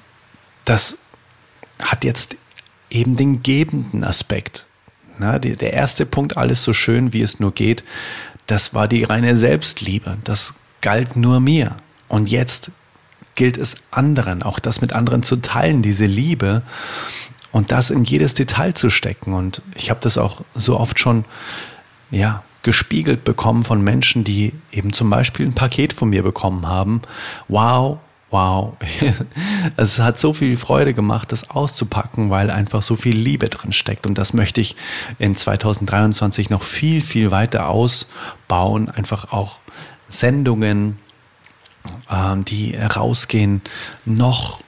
das 0.66 1.00
hat 1.82 2.04
jetzt 2.04 2.36
eben 2.90 3.16
den 3.16 3.44
gebenden 3.44 4.04
Aspekt. 4.04 4.66
Na, 5.18 5.38
die, 5.38 5.54
der 5.54 5.74
erste 5.74 6.06
Punkt, 6.06 6.38
alles 6.38 6.64
so 6.64 6.74
schön, 6.74 7.14
wie 7.14 7.22
es 7.22 7.40
nur 7.40 7.54
geht, 7.54 7.84
das 8.48 8.74
war 8.74 8.88
die 8.88 9.04
reine 9.04 9.38
Selbstliebe. 9.38 10.18
Das 10.24 10.54
galt 10.82 11.16
nur 11.16 11.40
mir. 11.40 11.76
Und 12.08 12.30
jetzt 12.30 12.72
gilt 13.36 13.58
es 13.58 13.76
anderen, 13.92 14.42
auch 14.42 14.60
das 14.60 14.82
mit 14.82 14.94
anderen 14.94 15.24
zu 15.24 15.38
teilen, 15.38 15.82
diese 15.82 16.06
Liebe 16.06 16.64
und 17.52 17.72
das 17.72 17.90
in 17.90 18.04
jedes 18.04 18.34
Detail 18.34 18.74
zu 18.74 18.90
stecken. 18.90 19.34
Und 19.34 19.62
ich 19.76 19.90
habe 19.90 20.00
das 20.02 20.18
auch 20.18 20.42
so 20.56 20.80
oft 20.80 21.00
schon, 21.00 21.26
ja, 22.12 22.44
gespiegelt 22.62 23.24
bekommen 23.24 23.64
von 23.64 23.82
Menschen, 23.82 24.24
die 24.24 24.54
eben 24.72 24.94
zum 24.94 25.10
Beispiel 25.10 25.46
ein 25.46 25.54
Paket 25.54 25.94
von 25.94 26.10
mir 26.10 26.24
bekommen 26.24 26.68
haben. 26.68 27.02
Wow, 27.48 28.00
wow. 28.32 28.74
es 29.78 30.00
hat 30.00 30.20
so 30.20 30.34
viel 30.34 30.58
Freude 30.58 30.94
gemacht, 30.94 31.32
das 31.32 31.50
auszupacken, 31.50 32.30
weil 32.30 32.50
einfach 32.50 32.82
so 32.82 32.96
viel 32.96 33.16
Liebe 33.16 33.48
drin 33.50 33.72
steckt. 33.72 34.06
Und 34.06 34.18
das 34.18 34.34
möchte 34.34 34.60
ich 34.60 34.76
in 35.20 35.36
2023 35.36 36.50
noch 36.50 36.64
viel, 36.64 37.02
viel 37.02 37.32
weiter 37.32 37.70
ausbauen. 37.70 38.90
Einfach 38.90 39.32
auch 39.32 39.60
Sendungen, 40.10 40.98
ähm, 42.12 42.44
die 42.44 42.76
rausgehen, 42.76 43.62
noch 44.06 44.60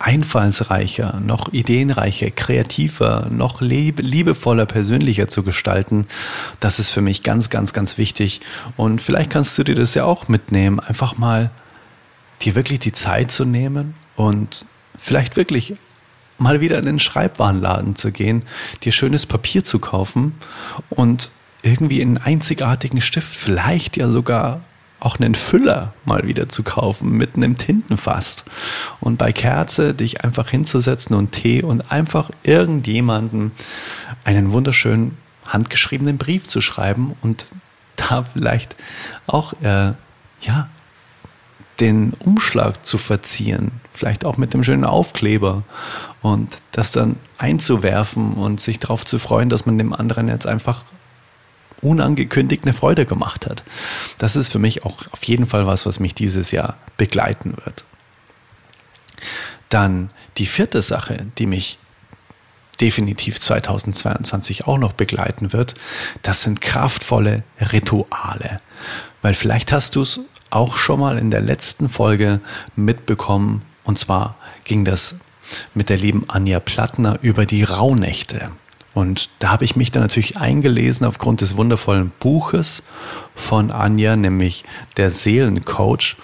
einfallsreicher, 0.00 1.20
noch 1.20 1.52
ideenreicher, 1.52 2.30
kreativer, 2.30 3.28
noch 3.30 3.60
liebevoller, 3.60 4.64
persönlicher 4.64 5.28
zu 5.28 5.42
gestalten. 5.42 6.06
Das 6.58 6.78
ist 6.78 6.90
für 6.90 7.02
mich 7.02 7.22
ganz, 7.22 7.50
ganz, 7.50 7.74
ganz 7.74 7.98
wichtig. 7.98 8.40
Und 8.76 9.02
vielleicht 9.02 9.30
kannst 9.30 9.58
du 9.58 9.62
dir 9.62 9.74
das 9.74 9.94
ja 9.94 10.04
auch 10.04 10.26
mitnehmen, 10.26 10.80
einfach 10.80 11.18
mal 11.18 11.50
dir 12.40 12.54
wirklich 12.54 12.78
die 12.80 12.92
Zeit 12.92 13.30
zu 13.30 13.44
nehmen 13.44 13.94
und 14.16 14.64
vielleicht 14.98 15.36
wirklich 15.36 15.74
mal 16.38 16.62
wieder 16.62 16.78
in 16.78 16.86
den 16.86 16.98
Schreibwarenladen 16.98 17.94
zu 17.94 18.10
gehen, 18.10 18.44
dir 18.82 18.92
schönes 18.92 19.26
Papier 19.26 19.64
zu 19.64 19.78
kaufen 19.78 20.34
und 20.88 21.30
irgendwie 21.62 22.00
einen 22.00 22.16
einzigartigen 22.16 23.02
Stift, 23.02 23.36
vielleicht 23.36 23.98
ja 23.98 24.08
sogar 24.08 24.62
auch 25.00 25.18
einen 25.18 25.34
Füller 25.34 25.94
mal 26.04 26.26
wieder 26.26 26.48
zu 26.48 26.62
kaufen 26.62 27.10
mit 27.12 27.36
einem 27.36 27.56
Tintenfass. 27.56 28.44
Und 29.00 29.18
bei 29.18 29.32
Kerze 29.32 29.94
dich 29.94 30.22
einfach 30.22 30.48
hinzusetzen 30.50 31.16
und 31.16 31.32
Tee 31.32 31.62
und 31.62 31.90
einfach 31.90 32.30
irgendjemanden 32.42 33.52
einen 34.24 34.52
wunderschönen 34.52 35.16
handgeschriebenen 35.46 36.18
Brief 36.18 36.46
zu 36.46 36.60
schreiben 36.60 37.16
und 37.22 37.46
da 37.96 38.22
vielleicht 38.22 38.76
auch 39.26 39.54
äh, 39.62 39.92
ja 40.40 40.68
den 41.80 42.12
Umschlag 42.18 42.84
zu 42.84 42.98
verzieren, 42.98 43.72
vielleicht 43.92 44.24
auch 44.24 44.36
mit 44.36 44.52
dem 44.52 44.62
schönen 44.62 44.84
Aufkleber 44.84 45.62
und 46.20 46.58
das 46.72 46.92
dann 46.92 47.16
einzuwerfen 47.38 48.34
und 48.34 48.60
sich 48.60 48.78
darauf 48.78 49.06
zu 49.06 49.18
freuen, 49.18 49.48
dass 49.48 49.64
man 49.64 49.78
dem 49.78 49.94
anderen 49.94 50.28
jetzt 50.28 50.46
einfach 50.46 50.84
unangekündigt 51.82 52.64
eine 52.64 52.72
Freude 52.72 53.06
gemacht 53.06 53.46
hat. 53.46 53.62
Das 54.18 54.36
ist 54.36 54.50
für 54.50 54.58
mich 54.58 54.84
auch 54.84 54.98
auf 55.10 55.24
jeden 55.24 55.46
Fall 55.46 55.66
was, 55.66 55.86
was 55.86 56.00
mich 56.00 56.14
dieses 56.14 56.50
Jahr 56.50 56.76
begleiten 56.96 57.54
wird. 57.64 57.84
Dann 59.68 60.10
die 60.36 60.46
vierte 60.46 60.82
Sache, 60.82 61.26
die 61.38 61.46
mich 61.46 61.78
definitiv 62.80 63.38
2022 63.40 64.66
auch 64.66 64.78
noch 64.78 64.92
begleiten 64.92 65.52
wird, 65.52 65.74
das 66.22 66.42
sind 66.42 66.60
kraftvolle 66.60 67.44
Rituale. 67.72 68.58
Weil 69.22 69.34
vielleicht 69.34 69.72
hast 69.72 69.96
du 69.96 70.02
es 70.02 70.20
auch 70.48 70.76
schon 70.76 71.00
mal 71.00 71.18
in 71.18 71.30
der 71.30 71.42
letzten 71.42 71.88
Folge 71.88 72.40
mitbekommen. 72.76 73.62
Und 73.84 73.98
zwar 73.98 74.36
ging 74.64 74.84
das 74.84 75.16
mit 75.74 75.88
der 75.88 75.98
lieben 75.98 76.24
Anja 76.28 76.60
Plattner 76.60 77.18
über 77.22 77.44
die 77.46 77.64
Rauhnächte. 77.64 78.50
Und 78.92 79.30
da 79.38 79.50
habe 79.50 79.64
ich 79.64 79.76
mich 79.76 79.90
dann 79.90 80.02
natürlich 80.02 80.36
eingelesen 80.36 81.06
aufgrund 81.06 81.40
des 81.40 81.56
wundervollen 81.56 82.10
Buches 82.18 82.82
von 83.36 83.70
Anja, 83.70 84.16
nämlich 84.16 84.64
der 84.96 85.10
Seelencoach, 85.10 86.16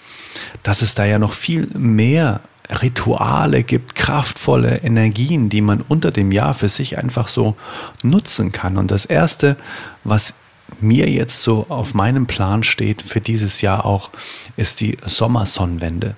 dass 0.63 0.83
es 0.83 0.95
da 0.95 1.05
ja 1.05 1.19
noch 1.19 1.33
viel 1.33 1.69
mehr 1.75 2.41
Rituale 2.83 3.63
gibt, 3.63 3.95
kraftvolle 3.95 4.79
Energien, 4.79 5.49
die 5.49 5.61
man 5.61 5.83
unter 5.83 6.11
dem 6.11 6.33
Jahr 6.33 6.55
für 6.55 6.69
sich 6.69 6.99
einfach 6.99 7.29
so 7.29 7.55
nutzen 8.03 8.51
kann. 8.51 8.77
Und 8.77 8.91
das 8.91 9.07
Erste, 9.07 9.57
was 10.03 10.35
mir 10.81 11.09
jetzt 11.09 11.43
so 11.43 11.67
auf 11.69 11.95
meinem 11.95 12.27
Plan 12.27 12.65
steht 12.65 13.03
für 13.03 13.21
dieses 13.21 13.61
Jahr 13.61 13.85
auch, 13.85 14.11
ist 14.57 14.81
die 14.81 14.99
Sommersonnenwende. 15.07 16.17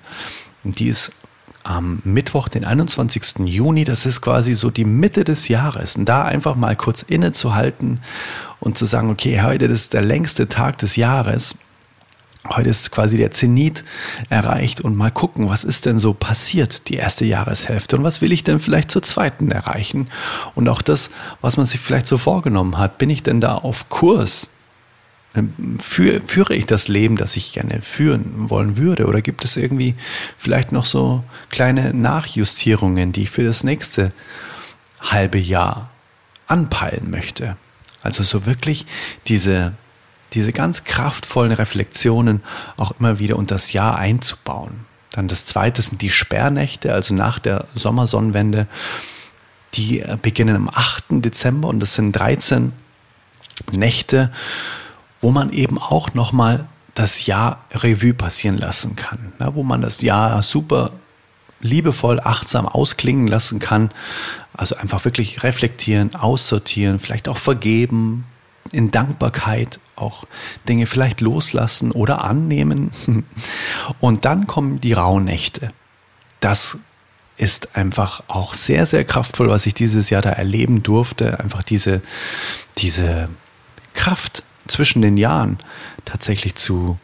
Die 0.63 0.87
ist 0.87 1.11
am 1.69 2.01
Mittwoch, 2.03 2.47
den 2.47 2.65
21. 2.65 3.45
Juni, 3.45 3.83
das 3.83 4.07
ist 4.07 4.21
quasi 4.21 4.55
so 4.55 4.71
die 4.71 4.85
Mitte 4.85 5.23
des 5.23 5.49
Jahres. 5.49 5.97
Und 5.97 6.05
da 6.05 6.23
einfach 6.23 6.55
mal 6.55 6.75
kurz 6.75 7.03
innezuhalten 7.03 8.01
und 8.59 8.75
zu 8.77 8.87
sagen, 8.87 9.11
okay, 9.11 9.41
heute 9.43 9.65
ist 9.65 9.93
der 9.93 10.01
längste 10.01 10.49
Tag 10.49 10.79
des 10.79 10.95
Jahres. 10.95 11.55
Heute 12.49 12.69
ist 12.71 12.89
quasi 12.89 13.17
der 13.17 13.29
Zenit 13.31 13.83
erreicht 14.29 14.81
und 14.81 14.95
mal 14.95 15.11
gucken, 15.11 15.47
was 15.47 15.63
ist 15.63 15.85
denn 15.85 15.99
so 15.99 16.13
passiert, 16.13 16.89
die 16.89 16.95
erste 16.95 17.25
Jahreshälfte 17.25 17.97
und 17.97 18.03
was 18.03 18.21
will 18.21 18.31
ich 18.31 18.43
denn 18.43 18.59
vielleicht 18.59 18.89
zur 18.89 19.03
zweiten 19.03 19.51
erreichen? 19.51 20.09
Und 20.55 20.69
auch 20.69 20.81
das, 20.81 21.11
was 21.41 21.57
man 21.57 21.67
sich 21.67 21.79
vielleicht 21.79 22.07
so 22.07 22.17
vorgenommen 22.17 22.79
hat, 22.79 22.97
bin 22.97 23.11
ich 23.11 23.21
denn 23.21 23.41
da 23.41 23.55
auf 23.55 23.89
Kurs? 23.89 24.49
Für, 25.79 26.21
führe 26.21 26.55
ich 26.55 26.65
das 26.65 26.87
Leben, 26.87 27.15
das 27.15 27.35
ich 27.35 27.53
gerne 27.53 27.81
führen 27.81 28.49
wollen 28.49 28.77
würde? 28.77 29.05
Oder 29.05 29.21
gibt 29.21 29.45
es 29.45 29.57
irgendwie 29.57 29.95
vielleicht 30.37 30.71
noch 30.71 30.85
so 30.85 31.23
kleine 31.49 31.93
Nachjustierungen, 31.93 33.11
die 33.11 33.23
ich 33.23 33.29
für 33.29 33.43
das 33.43 33.63
nächste 33.63 34.11
halbe 34.99 35.37
Jahr 35.37 35.91
anpeilen 36.47 37.11
möchte? 37.11 37.57
Also 38.01 38.23
so 38.23 38.45
wirklich 38.47 38.87
diese, 39.27 39.73
diese 40.33 40.51
ganz 40.51 40.83
kraftvollen 40.83 41.51
Reflexionen 41.51 42.41
auch 42.77 42.93
immer 42.99 43.19
wieder 43.19 43.35
unter 43.35 43.55
das 43.55 43.71
Jahr 43.71 43.97
einzubauen. 43.97 44.85
Dann 45.11 45.27
das 45.27 45.45
zweite 45.45 45.81
sind 45.81 46.01
die 46.01 46.11
Sperrnächte, 46.11 46.93
also 46.93 47.13
nach 47.13 47.39
der 47.39 47.67
Sommersonnenwende. 47.75 48.67
Die 49.75 50.03
beginnen 50.21 50.55
am 50.55 50.69
8. 50.69 51.05
Dezember 51.09 51.67
und 51.67 51.79
das 51.79 51.95
sind 51.95 52.13
13 52.13 52.71
Nächte, 53.71 54.31
wo 55.21 55.31
man 55.31 55.51
eben 55.51 55.77
auch 55.77 56.13
nochmal 56.13 56.67
das 56.93 57.25
Jahr 57.25 57.63
Revue 57.71 58.13
passieren 58.13 58.57
lassen 58.57 58.95
kann, 58.95 59.33
ja, 59.39 59.53
wo 59.55 59.63
man 59.63 59.81
das 59.81 60.01
Jahr 60.01 60.41
super 60.43 60.91
liebevoll, 61.61 62.19
achtsam 62.19 62.67
ausklingen 62.67 63.27
lassen 63.27 63.59
kann. 63.59 63.91
Also 64.53 64.75
einfach 64.75 65.05
wirklich 65.05 65.43
reflektieren, 65.43 66.15
aussortieren, 66.15 66.99
vielleicht 66.99 67.27
auch 67.27 67.37
vergeben, 67.37 68.25
in 68.71 68.91
Dankbarkeit 68.91 69.79
auch 69.95 70.25
Dinge 70.67 70.85
vielleicht 70.85 71.21
loslassen 71.21 71.91
oder 71.91 72.23
annehmen. 72.23 72.91
Und 73.99 74.25
dann 74.25 74.47
kommen 74.47 74.79
die 74.79 74.93
Rauhnächte. 74.93 75.71
Das 76.39 76.77
ist 77.37 77.75
einfach 77.75 78.23
auch 78.27 78.53
sehr, 78.53 78.85
sehr 78.85 79.05
kraftvoll, 79.05 79.49
was 79.49 79.65
ich 79.65 79.73
dieses 79.73 80.09
Jahr 80.09 80.21
da 80.21 80.31
erleben 80.31 80.83
durfte. 80.83 81.39
Einfach 81.39 81.63
diese, 81.63 82.01
diese 82.77 83.29
Kraft, 83.93 84.43
zwischen 84.69 85.01
den 85.01 85.17
Jahren 85.17 85.57
tatsächlich 86.05 86.55
zu 86.55 86.97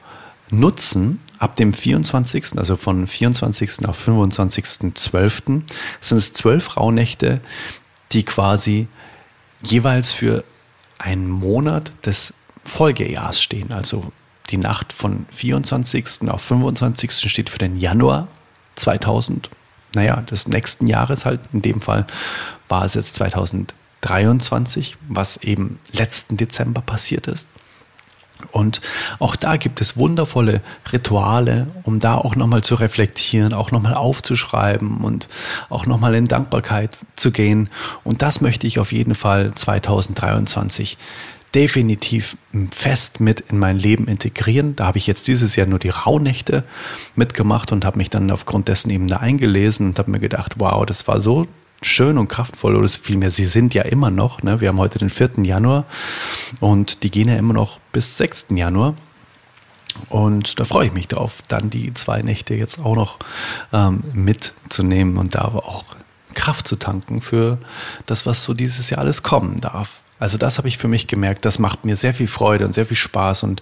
nutzen. 0.49 1.19
Ab 1.39 1.55
dem 1.55 1.73
24., 1.73 2.57
also 2.57 2.75
von 2.75 3.07
24. 3.07 3.87
auf 3.87 4.07
25.12. 4.07 5.63
sind 6.01 6.17
es 6.17 6.33
zwölf 6.33 6.77
Rauhnächte, 6.77 7.41
die 8.11 8.23
quasi 8.23 8.87
jeweils 9.61 10.13
für 10.13 10.43
einen 10.97 11.29
Monat 11.29 11.91
des 12.05 12.33
Folgejahrs 12.63 13.41
stehen. 13.41 13.71
Also 13.71 14.11
die 14.49 14.57
Nacht 14.57 14.93
von 14.93 15.25
24. 15.31 16.29
auf 16.29 16.41
25. 16.41 17.29
steht 17.29 17.49
für 17.49 17.57
den 17.57 17.77
Januar 17.77 18.27
2000, 18.75 19.49
naja, 19.93 20.17
des 20.21 20.47
nächsten 20.47 20.87
Jahres 20.87 21.25
halt. 21.25 21.41
In 21.51 21.61
dem 21.61 21.81
Fall 21.81 22.05
war 22.69 22.85
es 22.85 22.93
jetzt 22.93 23.15
2023, 24.05 24.97
was 25.09 25.37
eben 25.37 25.79
letzten 25.91 26.37
Dezember 26.37 26.81
passiert 26.81 27.27
ist. 27.27 27.47
Und 28.51 28.81
auch 29.19 29.35
da 29.35 29.55
gibt 29.55 29.79
es 29.79 29.97
wundervolle 29.97 30.61
Rituale, 30.91 31.67
um 31.83 31.99
da 31.99 32.15
auch 32.15 32.35
nochmal 32.35 32.63
zu 32.63 32.75
reflektieren, 32.75 33.53
auch 33.53 33.71
nochmal 33.71 33.93
aufzuschreiben 33.93 34.97
und 34.97 35.29
auch 35.69 35.85
nochmal 35.85 36.15
in 36.15 36.25
Dankbarkeit 36.25 36.97
zu 37.15 37.31
gehen. 37.31 37.69
Und 38.03 38.21
das 38.21 38.41
möchte 38.41 38.67
ich 38.67 38.77
auf 38.79 38.91
jeden 38.91 39.15
Fall 39.15 39.53
2023 39.53 40.97
definitiv 41.55 42.37
fest 42.71 43.21
mit 43.21 43.39
in 43.39 43.57
mein 43.57 43.79
Leben 43.79 44.09
integrieren. 44.09 44.75
Da 44.75 44.87
habe 44.87 44.97
ich 44.97 45.07
jetzt 45.07 45.29
dieses 45.29 45.55
Jahr 45.55 45.67
nur 45.67 45.79
die 45.79 45.89
Rauhnächte 45.89 46.65
mitgemacht 47.15 47.71
und 47.71 47.85
habe 47.85 47.97
mich 47.97 48.09
dann 48.09 48.29
aufgrund 48.29 48.67
dessen 48.67 48.89
eben 48.89 49.07
da 49.07 49.17
eingelesen 49.17 49.87
und 49.87 49.99
habe 49.99 50.11
mir 50.11 50.19
gedacht, 50.19 50.55
wow, 50.57 50.85
das 50.85 51.07
war 51.07 51.21
so 51.21 51.47
schön 51.81 52.17
und 52.17 52.27
kraftvoll 52.27 52.75
oder 52.75 52.87
vielmehr, 52.87 53.31
sie 53.31 53.45
sind 53.45 53.73
ja 53.73 53.83
immer 53.83 54.11
noch. 54.11 54.41
Ne? 54.43 54.61
Wir 54.61 54.69
haben 54.69 54.79
heute 54.79 54.99
den 54.99 55.09
4. 55.09 55.31
Januar 55.43 55.85
und 56.59 57.03
die 57.03 57.11
gehen 57.11 57.27
ja 57.27 57.35
immer 57.35 57.53
noch 57.53 57.79
bis 57.91 58.17
6. 58.17 58.47
Januar. 58.51 58.95
Und 60.09 60.59
da 60.59 60.65
freue 60.65 60.87
ich 60.87 60.93
mich 60.93 61.07
drauf, 61.07 61.41
dann 61.47 61.69
die 61.69 61.93
zwei 61.93 62.21
Nächte 62.21 62.53
jetzt 62.53 62.79
auch 62.79 62.95
noch 62.95 63.19
ähm, 63.71 64.03
mitzunehmen 64.13 65.17
und 65.17 65.35
da 65.35 65.41
aber 65.41 65.65
auch 65.65 65.85
Kraft 66.33 66.67
zu 66.67 66.75
tanken 66.75 67.21
für 67.21 67.57
das, 68.05 68.25
was 68.25 68.43
so 68.43 68.53
dieses 68.53 68.89
Jahr 68.89 68.99
alles 68.99 69.23
kommen 69.23 69.61
darf. 69.61 70.01
Also 70.19 70.37
das 70.37 70.57
habe 70.57 70.67
ich 70.67 70.77
für 70.77 70.87
mich 70.87 71.07
gemerkt, 71.07 71.45
das 71.45 71.59
macht 71.59 71.85
mir 71.85 71.95
sehr 71.95 72.13
viel 72.13 72.27
Freude 72.27 72.65
und 72.65 72.73
sehr 72.73 72.85
viel 72.85 72.97
Spaß 72.97 73.43
und 73.43 73.61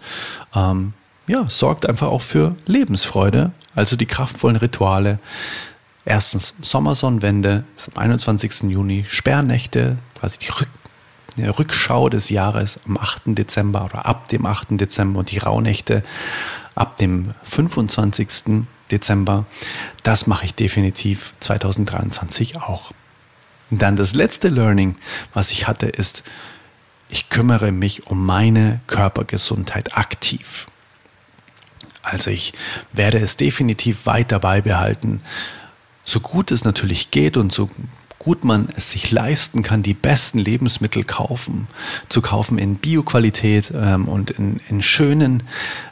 ähm, 0.55 0.93
ja, 1.27 1.45
sorgt 1.49 1.87
einfach 1.87 2.07
auch 2.07 2.21
für 2.21 2.55
Lebensfreude. 2.65 3.51
Also 3.75 3.95
die 3.95 4.05
kraftvollen 4.05 4.57
Rituale, 4.57 5.19
Erstens 6.05 6.53
Sommersonnenwende 6.61 7.63
ist 7.75 7.89
am 7.89 8.01
21. 8.01 8.63
Juni, 8.63 9.05
Sperrnächte, 9.07 9.97
quasi 10.15 10.39
die 10.39 10.49
Rück 10.49 10.69
Rückschau 11.39 12.09
des 12.09 12.29
Jahres 12.29 12.79
am 12.85 12.97
8. 12.97 13.21
Dezember 13.25 13.85
oder 13.85 14.05
ab 14.05 14.27
dem 14.29 14.45
8. 14.45 14.79
Dezember 14.79 15.19
und 15.19 15.31
die 15.31 15.39
Rauhnächte 15.39 16.03
ab 16.75 16.97
dem 16.97 17.33
25. 17.43 18.65
Dezember. 18.91 19.45
Das 20.03 20.27
mache 20.27 20.45
ich 20.45 20.53
definitiv 20.53 21.33
2023 21.39 22.57
auch. 22.57 22.91
Und 23.71 23.81
dann 23.81 23.95
das 23.95 24.13
letzte 24.13 24.49
Learning, 24.49 24.95
was 25.33 25.51
ich 25.51 25.67
hatte, 25.67 25.87
ist, 25.87 26.23
ich 27.09 27.29
kümmere 27.29 27.71
mich 27.71 28.07
um 28.07 28.25
meine 28.25 28.81
Körpergesundheit 28.87 29.97
aktiv. 29.97 30.67
Also 32.03 32.29
ich 32.29 32.53
werde 32.91 33.19
es 33.19 33.37
definitiv 33.37 34.05
weiter 34.05 34.39
beibehalten, 34.39 35.21
so 36.05 36.19
gut 36.19 36.51
es 36.51 36.63
natürlich 36.63 37.11
geht 37.11 37.37
und 37.37 37.51
so 37.51 37.69
gut 38.23 38.45
man 38.45 38.69
es 38.75 38.91
sich 38.91 39.11
leisten 39.11 39.63
kann, 39.63 39.83
die 39.83 39.93
besten 39.93 40.39
Lebensmittel 40.39 41.03
kaufen, 41.03 41.67
zu 42.09 42.21
kaufen 42.21 42.57
in 42.57 42.75
Bioqualität 42.75 43.71
ähm, 43.75 44.07
und 44.07 44.31
in, 44.31 44.61
in 44.69 44.81
schönen, 44.81 45.43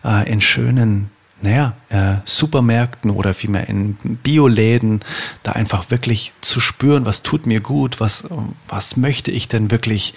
äh, 0.05 0.31
in 0.31 0.39
schönen, 0.39 1.11
naja, 1.41 1.75
äh, 1.89 2.15
Supermärkten 2.23 3.11
oder 3.11 3.33
vielmehr 3.33 3.67
in 3.67 3.95
Bioläden, 4.23 5.01
da 5.43 5.53
einfach 5.53 5.89
wirklich 5.89 6.31
zu 6.39 6.59
spüren, 6.59 7.05
was 7.05 7.23
tut 7.23 7.45
mir 7.45 7.59
gut, 7.59 7.99
was, 7.99 8.25
was 8.67 8.95
möchte 8.95 9.31
ich 9.31 9.47
denn 9.47 9.71
wirklich 9.71 10.13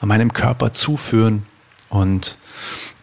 meinem 0.00 0.32
Körper 0.32 0.74
zuführen. 0.74 1.44
Und 1.88 2.38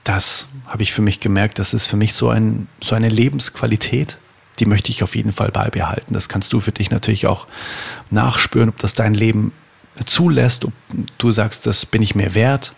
das 0.03 0.47
habe 0.67 0.83
ich 0.83 0.93
für 0.93 1.01
mich 1.01 1.19
gemerkt, 1.19 1.59
das 1.59 1.73
ist 1.73 1.87
für 1.87 1.97
mich 1.97 2.13
so, 2.13 2.29
ein, 2.29 2.67
so 2.81 2.95
eine 2.95 3.09
Lebensqualität, 3.09 4.17
die 4.59 4.65
möchte 4.65 4.91
ich 4.91 5.03
auf 5.03 5.15
jeden 5.15 5.31
Fall 5.31 5.49
beibehalten. 5.49 6.13
Das 6.13 6.29
kannst 6.29 6.53
du 6.53 6.59
für 6.59 6.71
dich 6.71 6.91
natürlich 6.91 7.27
auch 7.27 7.47
nachspüren, 8.09 8.69
ob 8.69 8.77
das 8.77 8.93
dein 8.93 9.13
Leben 9.13 9.51
zulässt, 10.05 10.65
ob 10.65 10.73
du 11.17 11.31
sagst, 11.31 11.65
das 11.65 11.85
bin 11.85 12.01
ich 12.01 12.15
mir 12.15 12.35
wert. 12.35 12.75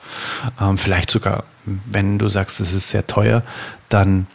Ähm, 0.60 0.78
vielleicht 0.78 1.10
sogar, 1.10 1.46
wenn 1.66 2.20
du 2.20 2.30
sagst, 2.30 2.60
es 2.60 2.74
ist 2.74 2.90
sehr 2.90 3.08
teuer, 3.08 3.44
dann 3.90 4.28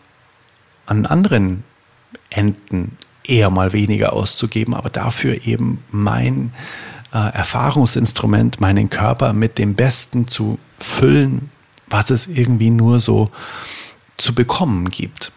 an 0.87 1.07
anderen 1.07 1.65
Enden 2.31 2.97
eher 3.25 3.51
mal 3.51 3.73
weniger 3.73 4.13
auszugeben, 4.13 4.75
aber 4.75 4.91
dafür 4.91 5.47
eben 5.47 5.83
mein 5.91 6.53
äh, 7.13 7.19
Erfahrungsinstrument, 7.19 8.61
meinen 8.61 8.91
Körper 8.91 9.33
mit 9.33 9.59
dem 9.59 9.75
Besten 9.75 10.27
zu 10.27 10.59
füllen, 10.79 11.51
was 11.87 12.11
es 12.11 12.27
irgendwie 12.27 12.71
nur 12.71 12.99
so 12.99 13.31
zu 14.17 14.35
bekommen 14.35 14.91
gibt 14.91 15.33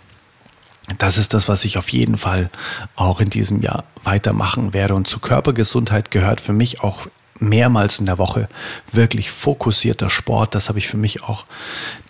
das 0.97 1.17
ist 1.17 1.33
das, 1.33 1.47
was 1.47 1.65
ich 1.65 1.77
auf 1.77 1.89
jeden 1.89 2.17
Fall 2.17 2.49
auch 2.95 3.19
in 3.19 3.29
diesem 3.29 3.61
Jahr 3.61 3.85
weitermachen 4.03 4.73
werde. 4.73 4.95
Und 4.95 5.07
zu 5.07 5.19
Körpergesundheit 5.19 6.11
gehört 6.11 6.41
für 6.41 6.53
mich 6.53 6.81
auch 6.81 7.07
mehrmals 7.39 7.99
in 7.99 8.05
der 8.05 8.17
Woche 8.17 8.47
wirklich 8.91 9.31
fokussierter 9.31 10.09
Sport. 10.09 10.55
Das 10.55 10.69
habe 10.69 10.79
ich 10.79 10.87
für 10.87 10.97
mich 10.97 11.23
auch 11.23 11.45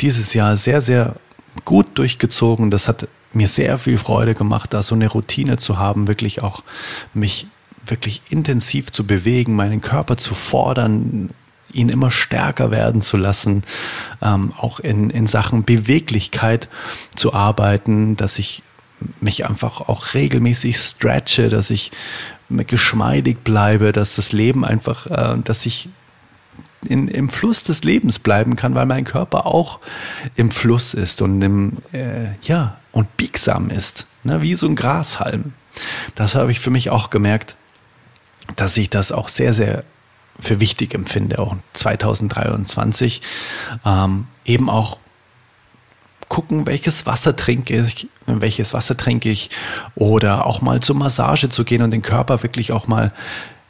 dieses 0.01 0.33
Jahr 0.33 0.57
sehr, 0.57 0.81
sehr 0.81 1.15
gut 1.63 1.97
durchgezogen. 1.97 2.69
Das 2.69 2.87
hat 2.87 3.07
mir 3.33 3.47
sehr 3.47 3.77
viel 3.77 3.97
Freude 3.97 4.33
gemacht, 4.33 4.73
da 4.73 4.83
so 4.83 4.95
eine 4.95 5.07
Routine 5.07 5.57
zu 5.57 5.77
haben, 5.77 6.07
wirklich 6.07 6.41
auch 6.41 6.63
mich 7.13 7.47
wirklich 7.85 8.21
intensiv 8.29 8.91
zu 8.91 9.05
bewegen, 9.05 9.55
meinen 9.55 9.81
Körper 9.81 10.17
zu 10.17 10.33
fordern, 10.35 11.29
ihn 11.75 11.89
immer 11.89 12.11
stärker 12.11 12.71
werden 12.71 13.01
zu 13.01 13.17
lassen, 13.17 13.63
ähm, 14.21 14.53
auch 14.57 14.79
in, 14.79 15.09
in 15.09 15.27
Sachen 15.27 15.63
Beweglichkeit 15.63 16.69
zu 17.15 17.33
arbeiten, 17.33 18.15
dass 18.15 18.39
ich 18.39 18.63
mich 19.19 19.45
einfach 19.45 19.81
auch 19.81 20.13
regelmäßig 20.13 20.77
stretche, 20.77 21.49
dass 21.49 21.69
ich 21.69 21.91
geschmeidig 22.49 23.43
bleibe, 23.43 23.91
dass 23.91 24.15
das 24.15 24.31
Leben 24.31 24.63
einfach, 24.63 25.07
äh, 25.07 25.37
dass 25.43 25.65
ich 25.65 25.89
in, 26.87 27.07
im 27.07 27.29
Fluss 27.29 27.63
des 27.63 27.83
Lebens 27.83 28.19
bleiben 28.19 28.55
kann, 28.55 28.75
weil 28.75 28.85
mein 28.85 29.03
Körper 29.03 29.45
auch 29.45 29.79
im 30.35 30.51
Fluss 30.51 30.93
ist 30.93 31.21
und 31.21 31.41
im, 31.41 31.77
äh, 31.91 32.27
ja, 32.43 32.77
und 32.91 33.17
biegsam 33.17 33.69
ist, 33.69 34.07
ne, 34.23 34.41
wie 34.41 34.55
so 34.55 34.67
ein 34.67 34.75
Grashalm. 34.75 35.53
Das 36.13 36.35
habe 36.35 36.51
ich 36.51 36.59
für 36.59 36.69
mich 36.69 36.89
auch 36.89 37.09
gemerkt, 37.09 37.57
dass 38.55 38.77
ich 38.77 38.89
das 38.89 39.11
auch 39.11 39.27
sehr, 39.27 39.53
sehr 39.53 39.83
für 40.39 40.59
wichtig 40.59 40.93
empfinde, 40.93 41.39
auch 41.39 41.55
2023, 41.73 43.21
ähm, 43.85 44.27
eben 44.45 44.69
auch 44.69 44.99
gucken, 46.27 46.65
welches 46.65 47.05
Wasser 47.05 47.35
trinke 47.35 47.81
ich, 47.81 48.07
welches 48.25 48.73
Wasser 48.73 48.97
trinke 48.97 49.29
ich 49.29 49.49
oder 49.95 50.45
auch 50.45 50.61
mal 50.61 50.79
zur 50.79 50.95
Massage 50.95 51.49
zu 51.49 51.63
gehen 51.63 51.81
und 51.81 51.91
den 51.91 52.01
Körper 52.01 52.43
wirklich 52.43 52.71
auch 52.71 52.87
mal 52.87 53.13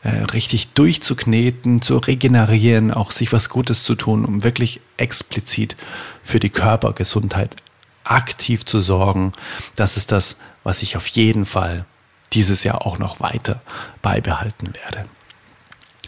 äh, 0.04 0.24
richtig 0.34 0.70
durchzukneten, 0.74 1.82
zu 1.82 1.98
regenerieren, 1.98 2.92
auch 2.92 3.12
sich 3.12 3.34
was 3.34 3.50
Gutes 3.50 3.84
zu 3.84 3.96
tun, 3.96 4.24
um 4.24 4.44
wirklich 4.44 4.80
explizit 4.98 5.76
für 6.24 6.40
die 6.40 6.50
Körpergesundheit 6.50 7.56
aktiv 8.04 8.66
zu 8.66 8.80
sorgen. 8.80 9.34
Das 9.76 9.98
ist 9.98 10.12
das, 10.12 10.38
was 10.64 10.82
ich 10.84 10.96
auf 10.96 11.08
jeden 11.08 11.46
Fall 11.46 11.86
dieses 12.34 12.64
Jahr 12.64 12.86
auch 12.86 13.00
noch 13.00 13.20
weiter 13.20 13.62
beibehalten 14.02 14.74
werde. 14.76 15.10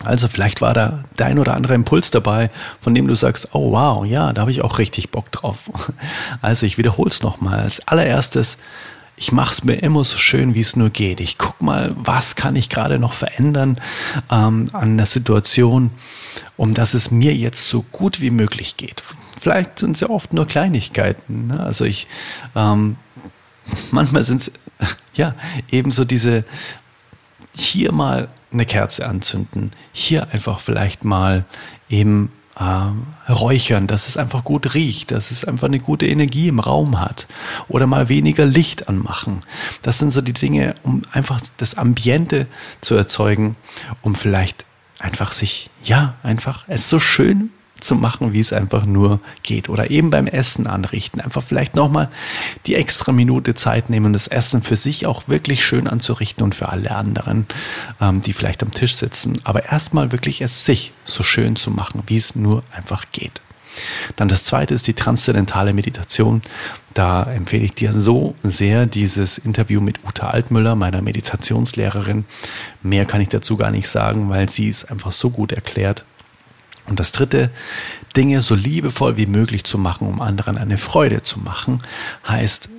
Also 0.04 0.28
vielleicht 0.28 0.62
war 0.62 0.74
da 0.74 1.04
dein 1.16 1.40
oder 1.40 1.56
andere 1.56 1.74
Impuls 1.74 2.12
dabei, 2.12 2.50
von 2.82 2.94
dem 2.94 3.08
du 3.08 3.16
sagst, 3.16 3.50
oh 3.54 3.72
wow, 3.72 4.06
ja, 4.06 4.32
da 4.34 4.42
habe 4.42 4.52
ich 4.52 4.62
auch 4.62 4.80
richtig 4.80 5.10
Bock 5.12 5.32
drauf. 5.32 5.72
Also 6.42 6.66
ich 6.66 6.78
wiederhole 6.78 7.10
es 7.10 7.24
nochmal. 7.24 7.62
Als 7.62 7.88
allererstes, 7.88 8.58
ich 9.16 9.32
mache 9.32 9.54
es 9.54 9.64
mir 9.64 9.76
immer 9.76 10.04
so 10.04 10.18
schön, 10.18 10.54
wie 10.54 10.60
es 10.60 10.76
nur 10.76 10.90
geht. 10.90 11.20
Ich 11.20 11.38
gucke 11.38 11.66
mal, 11.66 11.96
was 11.98 12.36
kann 12.36 12.56
ich 12.56 12.70
gerade 12.70 13.00
noch 13.00 13.14
verändern 13.14 13.82
ähm, 14.30 14.70
an 14.74 14.98
der 14.98 15.08
Situation, 15.08 15.92
um 16.56 16.74
dass 16.74 16.94
es 16.94 17.10
mir 17.10 17.36
jetzt 17.36 17.70
so 17.70 17.82
gut 17.82 18.22
wie 18.22 18.30
möglich 18.30 18.78
geht. 18.78 19.02
Vielleicht 19.40 19.80
sind 19.80 19.96
es 19.96 20.02
ja 20.02 20.10
oft 20.10 20.34
nur 20.34 20.46
Kleinigkeiten. 20.46 21.48
Ne? 21.48 21.60
Also 21.60 21.86
ich, 21.86 22.08
ähm, 22.56 22.98
manchmal 23.92 24.24
sind 24.24 24.42
es 24.42 24.52
ja 25.14 25.34
ebenso 25.72 26.06
diese, 26.06 26.44
hier 27.56 27.92
mal 27.92 28.28
eine 28.58 28.66
Kerze 28.66 29.08
anzünden, 29.08 29.72
hier 29.92 30.32
einfach 30.32 30.60
vielleicht 30.60 31.04
mal 31.04 31.46
eben 31.90 32.32
äh, 32.60 33.32
räuchern, 33.32 33.88
dass 33.88 34.08
es 34.08 34.18
einfach 34.18 34.44
gut 34.44 34.74
riecht, 34.74 35.12
dass 35.12 35.32
es 35.32 35.46
einfach 35.46 35.68
eine 35.68 35.80
gute 35.80 36.08
Energie 36.08 36.48
im 36.48 36.60
Raum 36.60 37.00
hat 37.00 37.28
oder 37.68 37.86
mal 37.86 38.10
weniger 38.10 38.46
Licht 38.46 38.90
anmachen. 38.90 39.42
Das 39.82 40.00
sind 40.00 40.12
so 40.12 40.22
die 40.22 40.34
Dinge, 40.34 40.76
um 40.84 41.04
einfach 41.12 41.40
das 41.58 41.76
Ambiente 41.76 42.48
zu 42.82 42.96
erzeugen, 42.96 43.56
um 44.02 44.16
vielleicht 44.16 44.66
einfach 45.00 45.32
sich, 45.32 45.70
ja, 45.84 46.16
einfach 46.24 46.66
es 46.68 46.90
so 46.90 47.00
schön 47.00 47.52
zu 47.84 47.96
machen, 47.96 48.34
wie 48.34 48.40
es 48.40 48.54
einfach 48.54 48.86
nur 48.86 49.20
geht. 49.44 49.70
Oder 49.70 49.90
eben 49.92 50.10
beim 50.10 50.28
Essen 50.28 50.68
anrichten. 50.68 51.22
Einfach 51.22 51.44
vielleicht 51.44 51.76
nochmal 51.76 52.10
die 52.66 52.76
extra 52.76 53.12
Minute 53.12 53.56
Zeit 53.56 53.90
nehmen, 53.90 54.14
das 54.14 54.28
Essen 54.28 54.62
für 54.62 54.76
sich 54.76 55.06
auch 55.06 55.28
wirklich 55.28 55.66
schön 55.66 55.88
anzurichten 55.88 56.44
und 56.44 56.56
für 56.56 56.70
alle 56.70 56.92
anderen, 56.92 57.48
ähm, 58.02 58.22
die 58.22 58.34
vielleicht 58.34 58.64
am 58.64 58.72
Tisch 58.72 58.96
sitzen. 58.96 59.40
Aber 59.44 59.66
erstmal 59.66 60.12
wirklich 60.12 60.42
es 60.42 60.66
sich 60.66 60.94
so 61.06 61.24
schön 61.24 61.56
zu 61.56 61.72
machen, 61.72 62.04
wie 62.08 62.18
es 62.18 62.36
nur 62.36 62.64
einfach 62.76 63.06
geht. 63.12 63.42
Dann 64.16 64.28
das 64.28 64.44
zweite 64.44 64.74
ist 64.74 64.88
die 64.88 64.94
transzendentale 64.94 65.74
Meditation. 65.74 66.42
Da 66.94 67.24
empfehle 67.24 67.64
ich 67.64 67.74
dir 67.74 67.94
so 67.94 68.36
sehr 68.44 68.86
dieses 68.86 69.38
Interview 69.38 69.82
mit 69.82 70.04
Uta 70.04 70.30
Altmüller, 70.30 70.76
meiner 70.76 71.02
Meditationslehrerin. 71.02 72.26
Mehr 72.82 73.06
kann 73.06 73.22
ich 73.22 73.30
dazu 73.30 73.58
gar 73.58 73.72
nicht 73.72 73.88
sagen, 73.88 74.30
weil 74.30 74.50
sie 74.50 74.70
es 74.70 74.86
einfach 74.86 75.12
so 75.12 75.30
gut 75.30 75.52
erklärt. 75.52 76.06
Und 76.88 77.00
das 77.00 77.12
dritte, 77.12 77.50
Dinge 78.16 78.42
so 78.42 78.56
liebevoll 78.56 79.18
wie 79.18 79.26
möglich 79.26 79.64
zu 79.64 79.78
machen, 79.78 80.08
um 80.08 80.22
anderen 80.22 80.58
eine 80.58 80.78
Freude 80.78 81.22
zu 81.22 81.40
machen, 81.40 81.80
heißt 82.28 82.70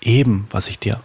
eben, 0.00 0.46
was 0.50 0.68
ich 0.68 0.78
dir 0.78 1.00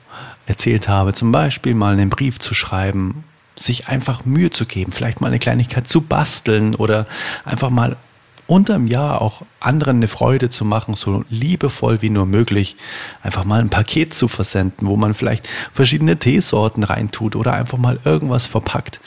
erzählt 0.46 0.88
habe, 0.88 1.14
zum 1.14 1.32
Beispiel 1.32 1.74
mal 1.74 1.94
einen 1.94 2.10
Brief 2.10 2.40
zu 2.40 2.54
schreiben, 2.54 3.24
sich 3.56 3.88
einfach 3.88 4.26
Mühe 4.26 4.50
zu 4.50 4.66
geben, 4.66 4.92
vielleicht 4.92 5.22
mal 5.22 5.28
eine 5.28 5.40
Kleinigkeit 5.40 5.88
zu 5.88 6.02
basteln 6.02 6.76
oder 6.76 7.06
einfach 7.46 7.70
mal 7.70 7.98
unterm 8.48 8.88
Jahr 8.88 9.22
auch 9.22 9.44
anderen 9.62 9.98
eine 9.98 10.10
Freude 10.10 10.50
zu 10.50 10.66
machen, 10.66 10.96
so 10.96 11.24
liebevoll 11.30 12.02
wie 12.02 12.10
nur 12.10 12.26
möglich, 12.26 12.76
einfach 13.24 13.46
mal 13.46 13.62
ein 13.62 13.70
Paket 13.70 14.14
zu 14.14 14.28
versenden, 14.28 14.88
wo 14.88 14.98
man 14.98 15.14
vielleicht 15.14 15.48
verschiedene 15.72 16.18
Teesorten 16.18 16.84
reintut 16.84 17.38
oder 17.38 17.54
einfach 17.54 17.78
mal 17.78 18.00
irgendwas 18.04 18.48
verpackt, 18.48 19.00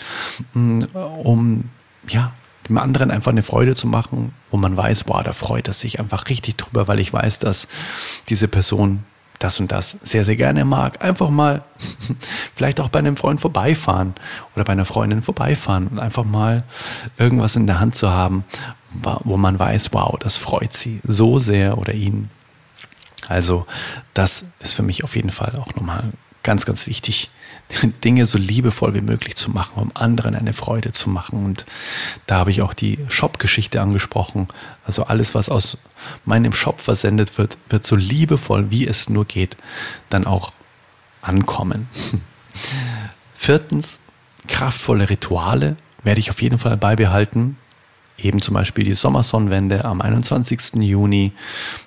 mm, 0.54 0.84
um 1.22 1.64
ja, 2.08 2.32
dem 2.68 2.78
anderen 2.78 3.10
einfach 3.10 3.32
eine 3.32 3.42
Freude 3.42 3.74
zu 3.74 3.86
machen, 3.86 4.32
wo 4.50 4.56
man 4.56 4.76
weiß, 4.76 5.04
boah, 5.04 5.22
da 5.22 5.32
freut 5.32 5.68
er 5.68 5.74
sich 5.74 6.00
einfach 6.00 6.28
richtig 6.28 6.56
drüber, 6.56 6.88
weil 6.88 7.00
ich 7.00 7.12
weiß, 7.12 7.38
dass 7.38 7.68
diese 8.28 8.48
Person 8.48 9.04
das 9.38 9.60
und 9.60 9.72
das 9.72 9.96
sehr, 10.02 10.24
sehr 10.24 10.36
gerne 10.36 10.64
mag. 10.64 11.04
Einfach 11.04 11.28
mal 11.28 11.62
vielleicht 12.54 12.80
auch 12.80 12.88
bei 12.88 13.00
einem 13.00 13.16
Freund 13.16 13.40
vorbeifahren 13.40 14.14
oder 14.54 14.64
bei 14.64 14.72
einer 14.72 14.84
Freundin 14.84 15.22
vorbeifahren 15.22 15.88
und 15.88 15.98
einfach 15.98 16.24
mal 16.24 16.64
irgendwas 17.18 17.56
in 17.56 17.66
der 17.66 17.80
Hand 17.80 17.94
zu 17.94 18.10
haben, 18.10 18.44
wo 19.24 19.36
man 19.36 19.58
weiß, 19.58 19.92
wow, 19.92 20.16
das 20.18 20.36
freut 20.36 20.72
sie 20.72 21.00
so 21.04 21.38
sehr 21.38 21.78
oder 21.78 21.94
ihn. 21.94 22.30
Also 23.28 23.66
das 24.14 24.44
ist 24.60 24.72
für 24.72 24.82
mich 24.82 25.04
auf 25.04 25.16
jeden 25.16 25.30
Fall 25.30 25.56
auch 25.58 25.74
nochmal 25.74 26.12
ganz, 26.42 26.64
ganz 26.66 26.86
wichtig, 26.86 27.30
Dinge 28.04 28.26
so 28.26 28.38
liebevoll 28.38 28.94
wie 28.94 29.00
möglich 29.00 29.36
zu 29.36 29.50
machen, 29.50 29.82
um 29.82 29.90
anderen 29.94 30.34
eine 30.34 30.52
Freude 30.52 30.92
zu 30.92 31.10
machen. 31.10 31.44
Und 31.44 31.64
da 32.26 32.36
habe 32.36 32.50
ich 32.50 32.62
auch 32.62 32.74
die 32.74 32.98
Shop-Geschichte 33.08 33.80
angesprochen. 33.80 34.48
Also 34.84 35.04
alles, 35.04 35.34
was 35.34 35.48
aus 35.48 35.78
meinem 36.24 36.52
Shop 36.52 36.80
versendet 36.80 37.38
wird, 37.38 37.58
wird 37.68 37.84
so 37.84 37.96
liebevoll, 37.96 38.70
wie 38.70 38.86
es 38.86 39.08
nur 39.08 39.24
geht, 39.24 39.56
dann 40.10 40.26
auch 40.26 40.52
ankommen. 41.22 41.88
Viertens, 43.34 43.98
kraftvolle 44.46 45.10
Rituale 45.10 45.76
werde 46.02 46.20
ich 46.20 46.30
auf 46.30 46.42
jeden 46.42 46.58
Fall 46.58 46.76
beibehalten. 46.76 47.56
Eben 48.16 48.40
zum 48.40 48.54
Beispiel 48.54 48.84
die 48.84 48.94
Sommersonnenwende 48.94 49.84
am 49.84 50.00
21. 50.00 50.76
Juni, 50.76 51.32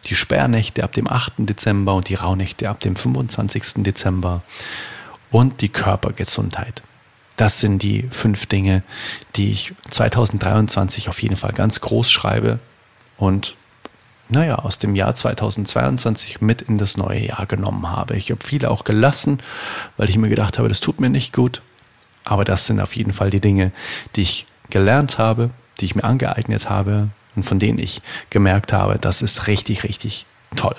die 0.05 0.15
Sperrnächte 0.15 0.83
ab 0.83 0.91
dem 0.91 1.09
8. 1.09 1.33
Dezember 1.37 1.95
und 1.95 2.09
die 2.09 2.15
Rauhnächte 2.15 2.69
ab 2.69 2.81
dem 2.81 2.97
25. 2.97 3.83
Dezember 3.83 4.41
und 5.31 5.61
die 5.61 5.69
Körpergesundheit. 5.69 6.81
Das 7.35 7.59
sind 7.59 7.83
die 7.83 8.09
fünf 8.11 8.47
Dinge, 8.47 8.83
die 9.35 9.51
ich 9.51 9.73
2023 9.89 11.09
auf 11.09 11.21
jeden 11.21 11.37
Fall 11.37 11.51
ganz 11.51 11.81
groß 11.81 12.09
schreibe 12.09 12.59
und 13.17 13.55
naja, 14.29 14.55
aus 14.55 14.77
dem 14.77 14.95
Jahr 14.95 15.15
2022 15.15 16.41
mit 16.41 16.61
in 16.61 16.77
das 16.77 16.97
neue 16.97 17.27
Jahr 17.27 17.45
genommen 17.45 17.89
habe. 17.89 18.17
Ich 18.17 18.29
habe 18.29 18.43
viele 18.43 18.69
auch 18.69 18.83
gelassen, 18.83 19.41
weil 19.95 20.09
ich 20.09 20.17
mir 20.17 20.27
gedacht 20.27 20.57
habe, 20.57 20.67
das 20.67 20.81
tut 20.81 20.99
mir 20.99 21.09
nicht 21.09 21.31
gut. 21.31 21.61
Aber 22.25 22.43
das 22.43 22.67
sind 22.67 22.81
auf 22.81 22.95
jeden 22.95 23.13
Fall 23.13 23.29
die 23.29 23.39
Dinge, 23.39 23.71
die 24.15 24.23
ich 24.23 24.47
gelernt 24.69 25.17
habe, 25.17 25.51
die 25.79 25.85
ich 25.85 25.95
mir 25.95 26.03
angeeignet 26.03 26.69
habe 26.69 27.09
und 27.37 27.43
von 27.43 27.57
denen 27.57 27.79
ich 27.79 28.01
gemerkt 28.29 28.73
habe, 28.73 28.97
das 28.99 29.21
ist 29.21 29.47
richtig, 29.47 29.83
richtig 29.85 30.25
toll. 30.57 30.75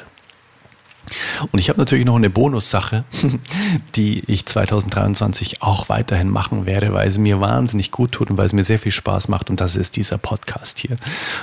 Und 1.53 1.59
ich 1.59 1.69
habe 1.69 1.79
natürlich 1.79 2.05
noch 2.05 2.17
eine 2.17 2.31
Bonussache, 2.31 3.05
die 3.95 4.23
ich 4.27 4.47
2023 4.47 5.63
auch 5.63 5.89
weiterhin 5.89 6.31
machen 6.31 6.67
werde, 6.67 6.93
weil 6.93 7.09
es 7.09 7.19
mir 7.19 7.41
wahnsinnig 7.41 7.91
gut 7.91 8.13
tut 8.13 8.31
und 8.31 8.37
weil 8.37 8.47
es 8.47 8.53
mir 8.53 8.65
sehr 8.65 8.79
viel 8.79 8.93
Spaß 8.93 9.29
macht. 9.29 9.51
Und 9.51 9.61
das 9.61 9.77
ist 9.77 9.97
dieser 9.97 10.19
Podcast 10.19 10.79
hier. 10.79 10.97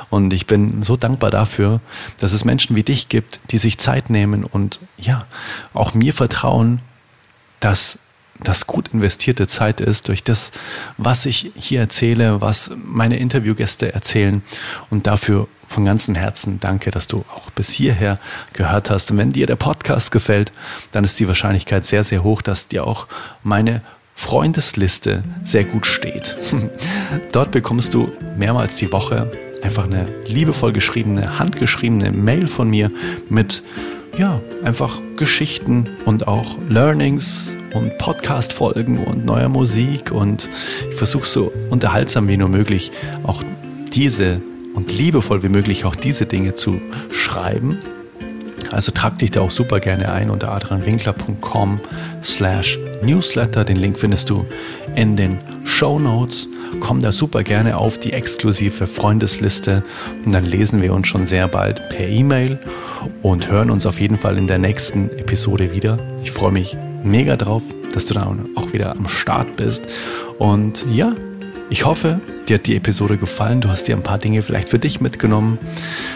Und 0.10 0.34
ich 0.34 0.47
bin 0.47 0.84
so 0.84 0.97
dankbar 0.97 1.32
dafür, 1.32 1.82
dass 2.19 2.34
es 2.34 2.45
Menschen 2.45 2.75
wie 2.75 2.84
dich 2.84 3.10
gibt, 3.10 3.39
die 3.51 3.58
sich 3.58 3.78
Zeit 3.78 4.10
nehmen 4.10 4.43
und 4.43 4.80
ja, 4.97 5.25
auch 5.73 5.93
mir 5.93 6.13
vertrauen, 6.13 6.82
dass 7.60 7.99
das 8.43 8.67
gut 8.67 8.89
investierte 8.93 9.48
Zeit 9.48 9.80
ist 9.80 10.08
durch 10.08 10.24
das, 10.24 10.52
was 10.98 11.26
ich 11.26 11.52
hier 11.56 11.80
erzähle, 11.80 12.41
was 12.41 12.71
meine 12.84 13.17
Interviewgäste 13.17 13.93
erzählen. 13.93 14.43
Und 14.89 15.08
dafür 15.08 15.48
von 15.67 15.86
ganzem 15.86 16.15
Herzen 16.15 16.60
danke, 16.60 16.91
dass 16.91 17.08
du 17.08 17.26
auch 17.34 17.50
bis 17.52 17.69
hierher 17.69 18.19
gehört 18.54 18.89
hast. 18.89 19.10
Und 19.12 19.17
wenn 19.17 19.32
dir 19.32 19.48
der 19.48 19.56
Podcast 19.56 20.12
gefällt, 20.12 20.52
dann 20.91 21.04
ist 21.04 21.19
die 21.19 21.28
Wahrscheinlichkeit 21.28 21.86
sehr, 21.86 22.04
sehr 22.04 22.24
hoch, 22.24 22.41
dass 22.41 22.67
dir 22.67 22.86
auch 22.86 23.08
meine 23.41 23.82
Freundesliste 24.13 25.24
sehr 25.43 25.63
gut 25.63 25.86
steht. 25.86 26.36
Dort 27.32 27.52
bekommst 27.52 27.93
du 27.93 28.12
mehrmals 28.38 28.76
die 28.76 28.91
Woche 28.91 29.32
einfach 29.62 29.86
eine 29.86 30.08
liebevoll 30.28 30.74
geschriebene, 30.74 31.39
handgeschriebene 31.39 32.12
Mail 32.12 32.48
von 32.48 32.69
mir 32.69 32.91
mit 33.30 33.63
ja, 34.17 34.39
einfach 34.63 35.02
Geschichten 35.17 35.89
und 36.06 36.28
auch 36.28 36.58
Learnings 36.69 37.55
und 37.76 37.98
Podcast-Folgen 37.98 39.04
und 39.04 39.26
neuer 39.26 39.50
Musik 39.50 40.12
und 40.12 40.50
ich 40.90 40.96
versuche 40.96 41.28
so 41.28 41.52
unterhaltsam 41.70 42.28
wie 42.28 42.38
nur 42.38 42.50
möglich 42.50 42.92
auch 43.24 43.44
diese 43.94 44.42
und 44.74 44.92
liebevoll 44.98 45.44
wie 45.44 45.50
möglich 45.50 45.86
auch 45.86 45.96
diese 45.96 46.26
Dinge 46.26 46.56
zu 46.56 46.82
schreiben. 47.12 47.78
Also 48.72 48.92
trag 48.92 49.18
dich 49.20 49.32
da 49.32 49.42
auch 49.42 49.52
super 49.52 49.80
gerne 49.80 50.12
ein 50.12 50.30
unter 50.30 50.52
adrianwinkler.com 50.52 51.80
slash 52.24 52.80
newsletter. 53.04 53.64
Den 53.64 53.78
Link 53.78 54.00
findest 54.00 54.30
du 54.30 54.46
in 54.96 55.16
den 55.16 55.38
Show 55.64 56.00
Notes. 56.00 56.48
komm 56.80 57.02
da 57.02 57.12
super 57.12 57.44
gerne 57.44 57.78
auf 57.78 58.00
die 58.00 58.12
exklusive 58.12 58.88
Freundesliste 58.88 59.84
und 60.26 60.34
dann 60.34 60.46
lesen 60.46 60.82
wir 60.82 60.94
uns 60.94 61.08
schon 61.08 61.26
sehr 61.26 61.48
bald 61.48 61.90
per 61.90 62.08
E-Mail 62.08 62.60
und 63.22 63.50
hören 63.50 63.70
uns 63.70 63.86
auf 63.86 64.00
jeden 64.00 64.18
Fall 64.18 64.38
in 64.38 64.48
der 64.48 64.60
nächsten 64.60 65.10
Episode 65.12 65.74
wieder. 65.74 66.00
Ich 66.24 66.32
freue 66.32 66.52
mich 66.52 66.78
mega 67.06 67.36
drauf, 67.36 67.63
dass 67.94 68.06
du 68.06 68.13
da 68.13 68.36
auch 68.56 68.74
wieder 68.74 68.91
am 68.91 69.08
Start 69.08 69.56
bist 69.56 69.84
und 70.38 70.86
ja, 70.91 71.13
ich 71.70 71.86
hoffe, 71.86 72.20
dir 72.48 72.56
hat 72.56 72.68
die 72.68 72.76
Episode 72.76 73.18
gefallen. 73.18 73.60
Du 73.60 73.70
hast 73.70 73.88
dir 73.88 73.96
ein 73.96 74.04
paar 74.04 74.20
Dinge 74.20 74.44
vielleicht 74.44 74.70
für 74.70 74.78
dich 74.78 75.02
mitgenommen. 75.02 75.58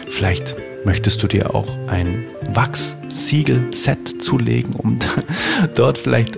Vielleicht 0.07 0.55
möchtest 0.85 1.23
du 1.23 1.27
dir 1.27 1.55
auch 1.55 1.67
ein 1.87 2.25
Wachs-Siegel-Set 2.53 4.21
zulegen, 4.21 4.75
um 4.75 4.99
dort 5.75 5.97
vielleicht 5.97 6.37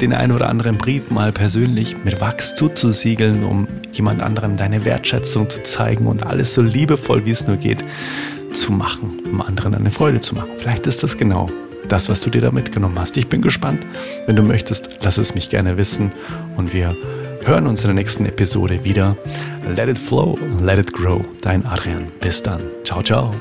den 0.00 0.12
einen 0.12 0.32
oder 0.32 0.48
anderen 0.48 0.78
Brief 0.78 1.10
mal 1.10 1.32
persönlich 1.32 1.96
mit 2.04 2.20
Wachs 2.20 2.54
zuzusiegeln, 2.54 3.44
um 3.44 3.66
jemand 3.92 4.22
anderem 4.22 4.56
deine 4.56 4.84
Wertschätzung 4.84 5.50
zu 5.50 5.62
zeigen 5.62 6.06
und 6.06 6.24
alles 6.24 6.54
so 6.54 6.62
liebevoll 6.62 7.24
wie 7.26 7.30
es 7.30 7.46
nur 7.46 7.56
geht 7.56 7.84
zu 8.52 8.72
machen, 8.72 9.20
um 9.30 9.40
anderen 9.42 9.74
eine 9.74 9.90
Freude 9.90 10.20
zu 10.20 10.34
machen. 10.34 10.50
Vielleicht 10.58 10.86
ist 10.86 11.02
das 11.02 11.16
genau 11.18 11.48
das, 11.88 12.08
was 12.08 12.20
du 12.20 12.30
dir 12.30 12.40
da 12.40 12.50
mitgenommen 12.50 12.98
hast. 12.98 13.16
Ich 13.16 13.28
bin 13.28 13.42
gespannt. 13.42 13.86
Wenn 14.26 14.36
du 14.36 14.42
möchtest, 14.42 14.98
lass 15.02 15.18
es 15.18 15.34
mich 15.34 15.50
gerne 15.50 15.76
wissen 15.76 16.12
und 16.56 16.72
wir 16.72 16.96
hören 17.44 17.66
uns 17.66 17.82
in 17.82 17.88
der 17.88 17.94
nächsten 17.94 18.26
Episode 18.26 18.84
wieder. 18.84 19.16
Let 19.76 19.88
it 19.88 19.98
flow, 19.98 20.38
let 20.60 20.78
it 20.78 20.92
grow. 20.92 21.24
Dein 21.40 21.64
Adrian. 21.66 22.06
Bis 22.20 22.42
dann. 22.42 22.60
Ciao, 22.84 23.02
ciao. 23.02 23.34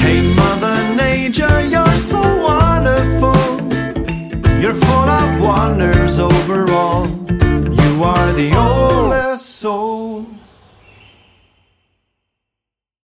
Hey 0.00 0.22
Mother 0.34 0.76
Nature, 0.96 1.62
you're 1.62 1.98
so 1.98 2.18
wonderful. 2.18 3.34
You're 4.60 4.74
full 4.74 5.08
of 5.08 5.40
wonders 5.40 6.18
overall. 6.18 7.06
You 7.28 8.04
are 8.04 8.32
the 8.34 8.56
oldest 8.56 9.60
soul. 9.60 10.26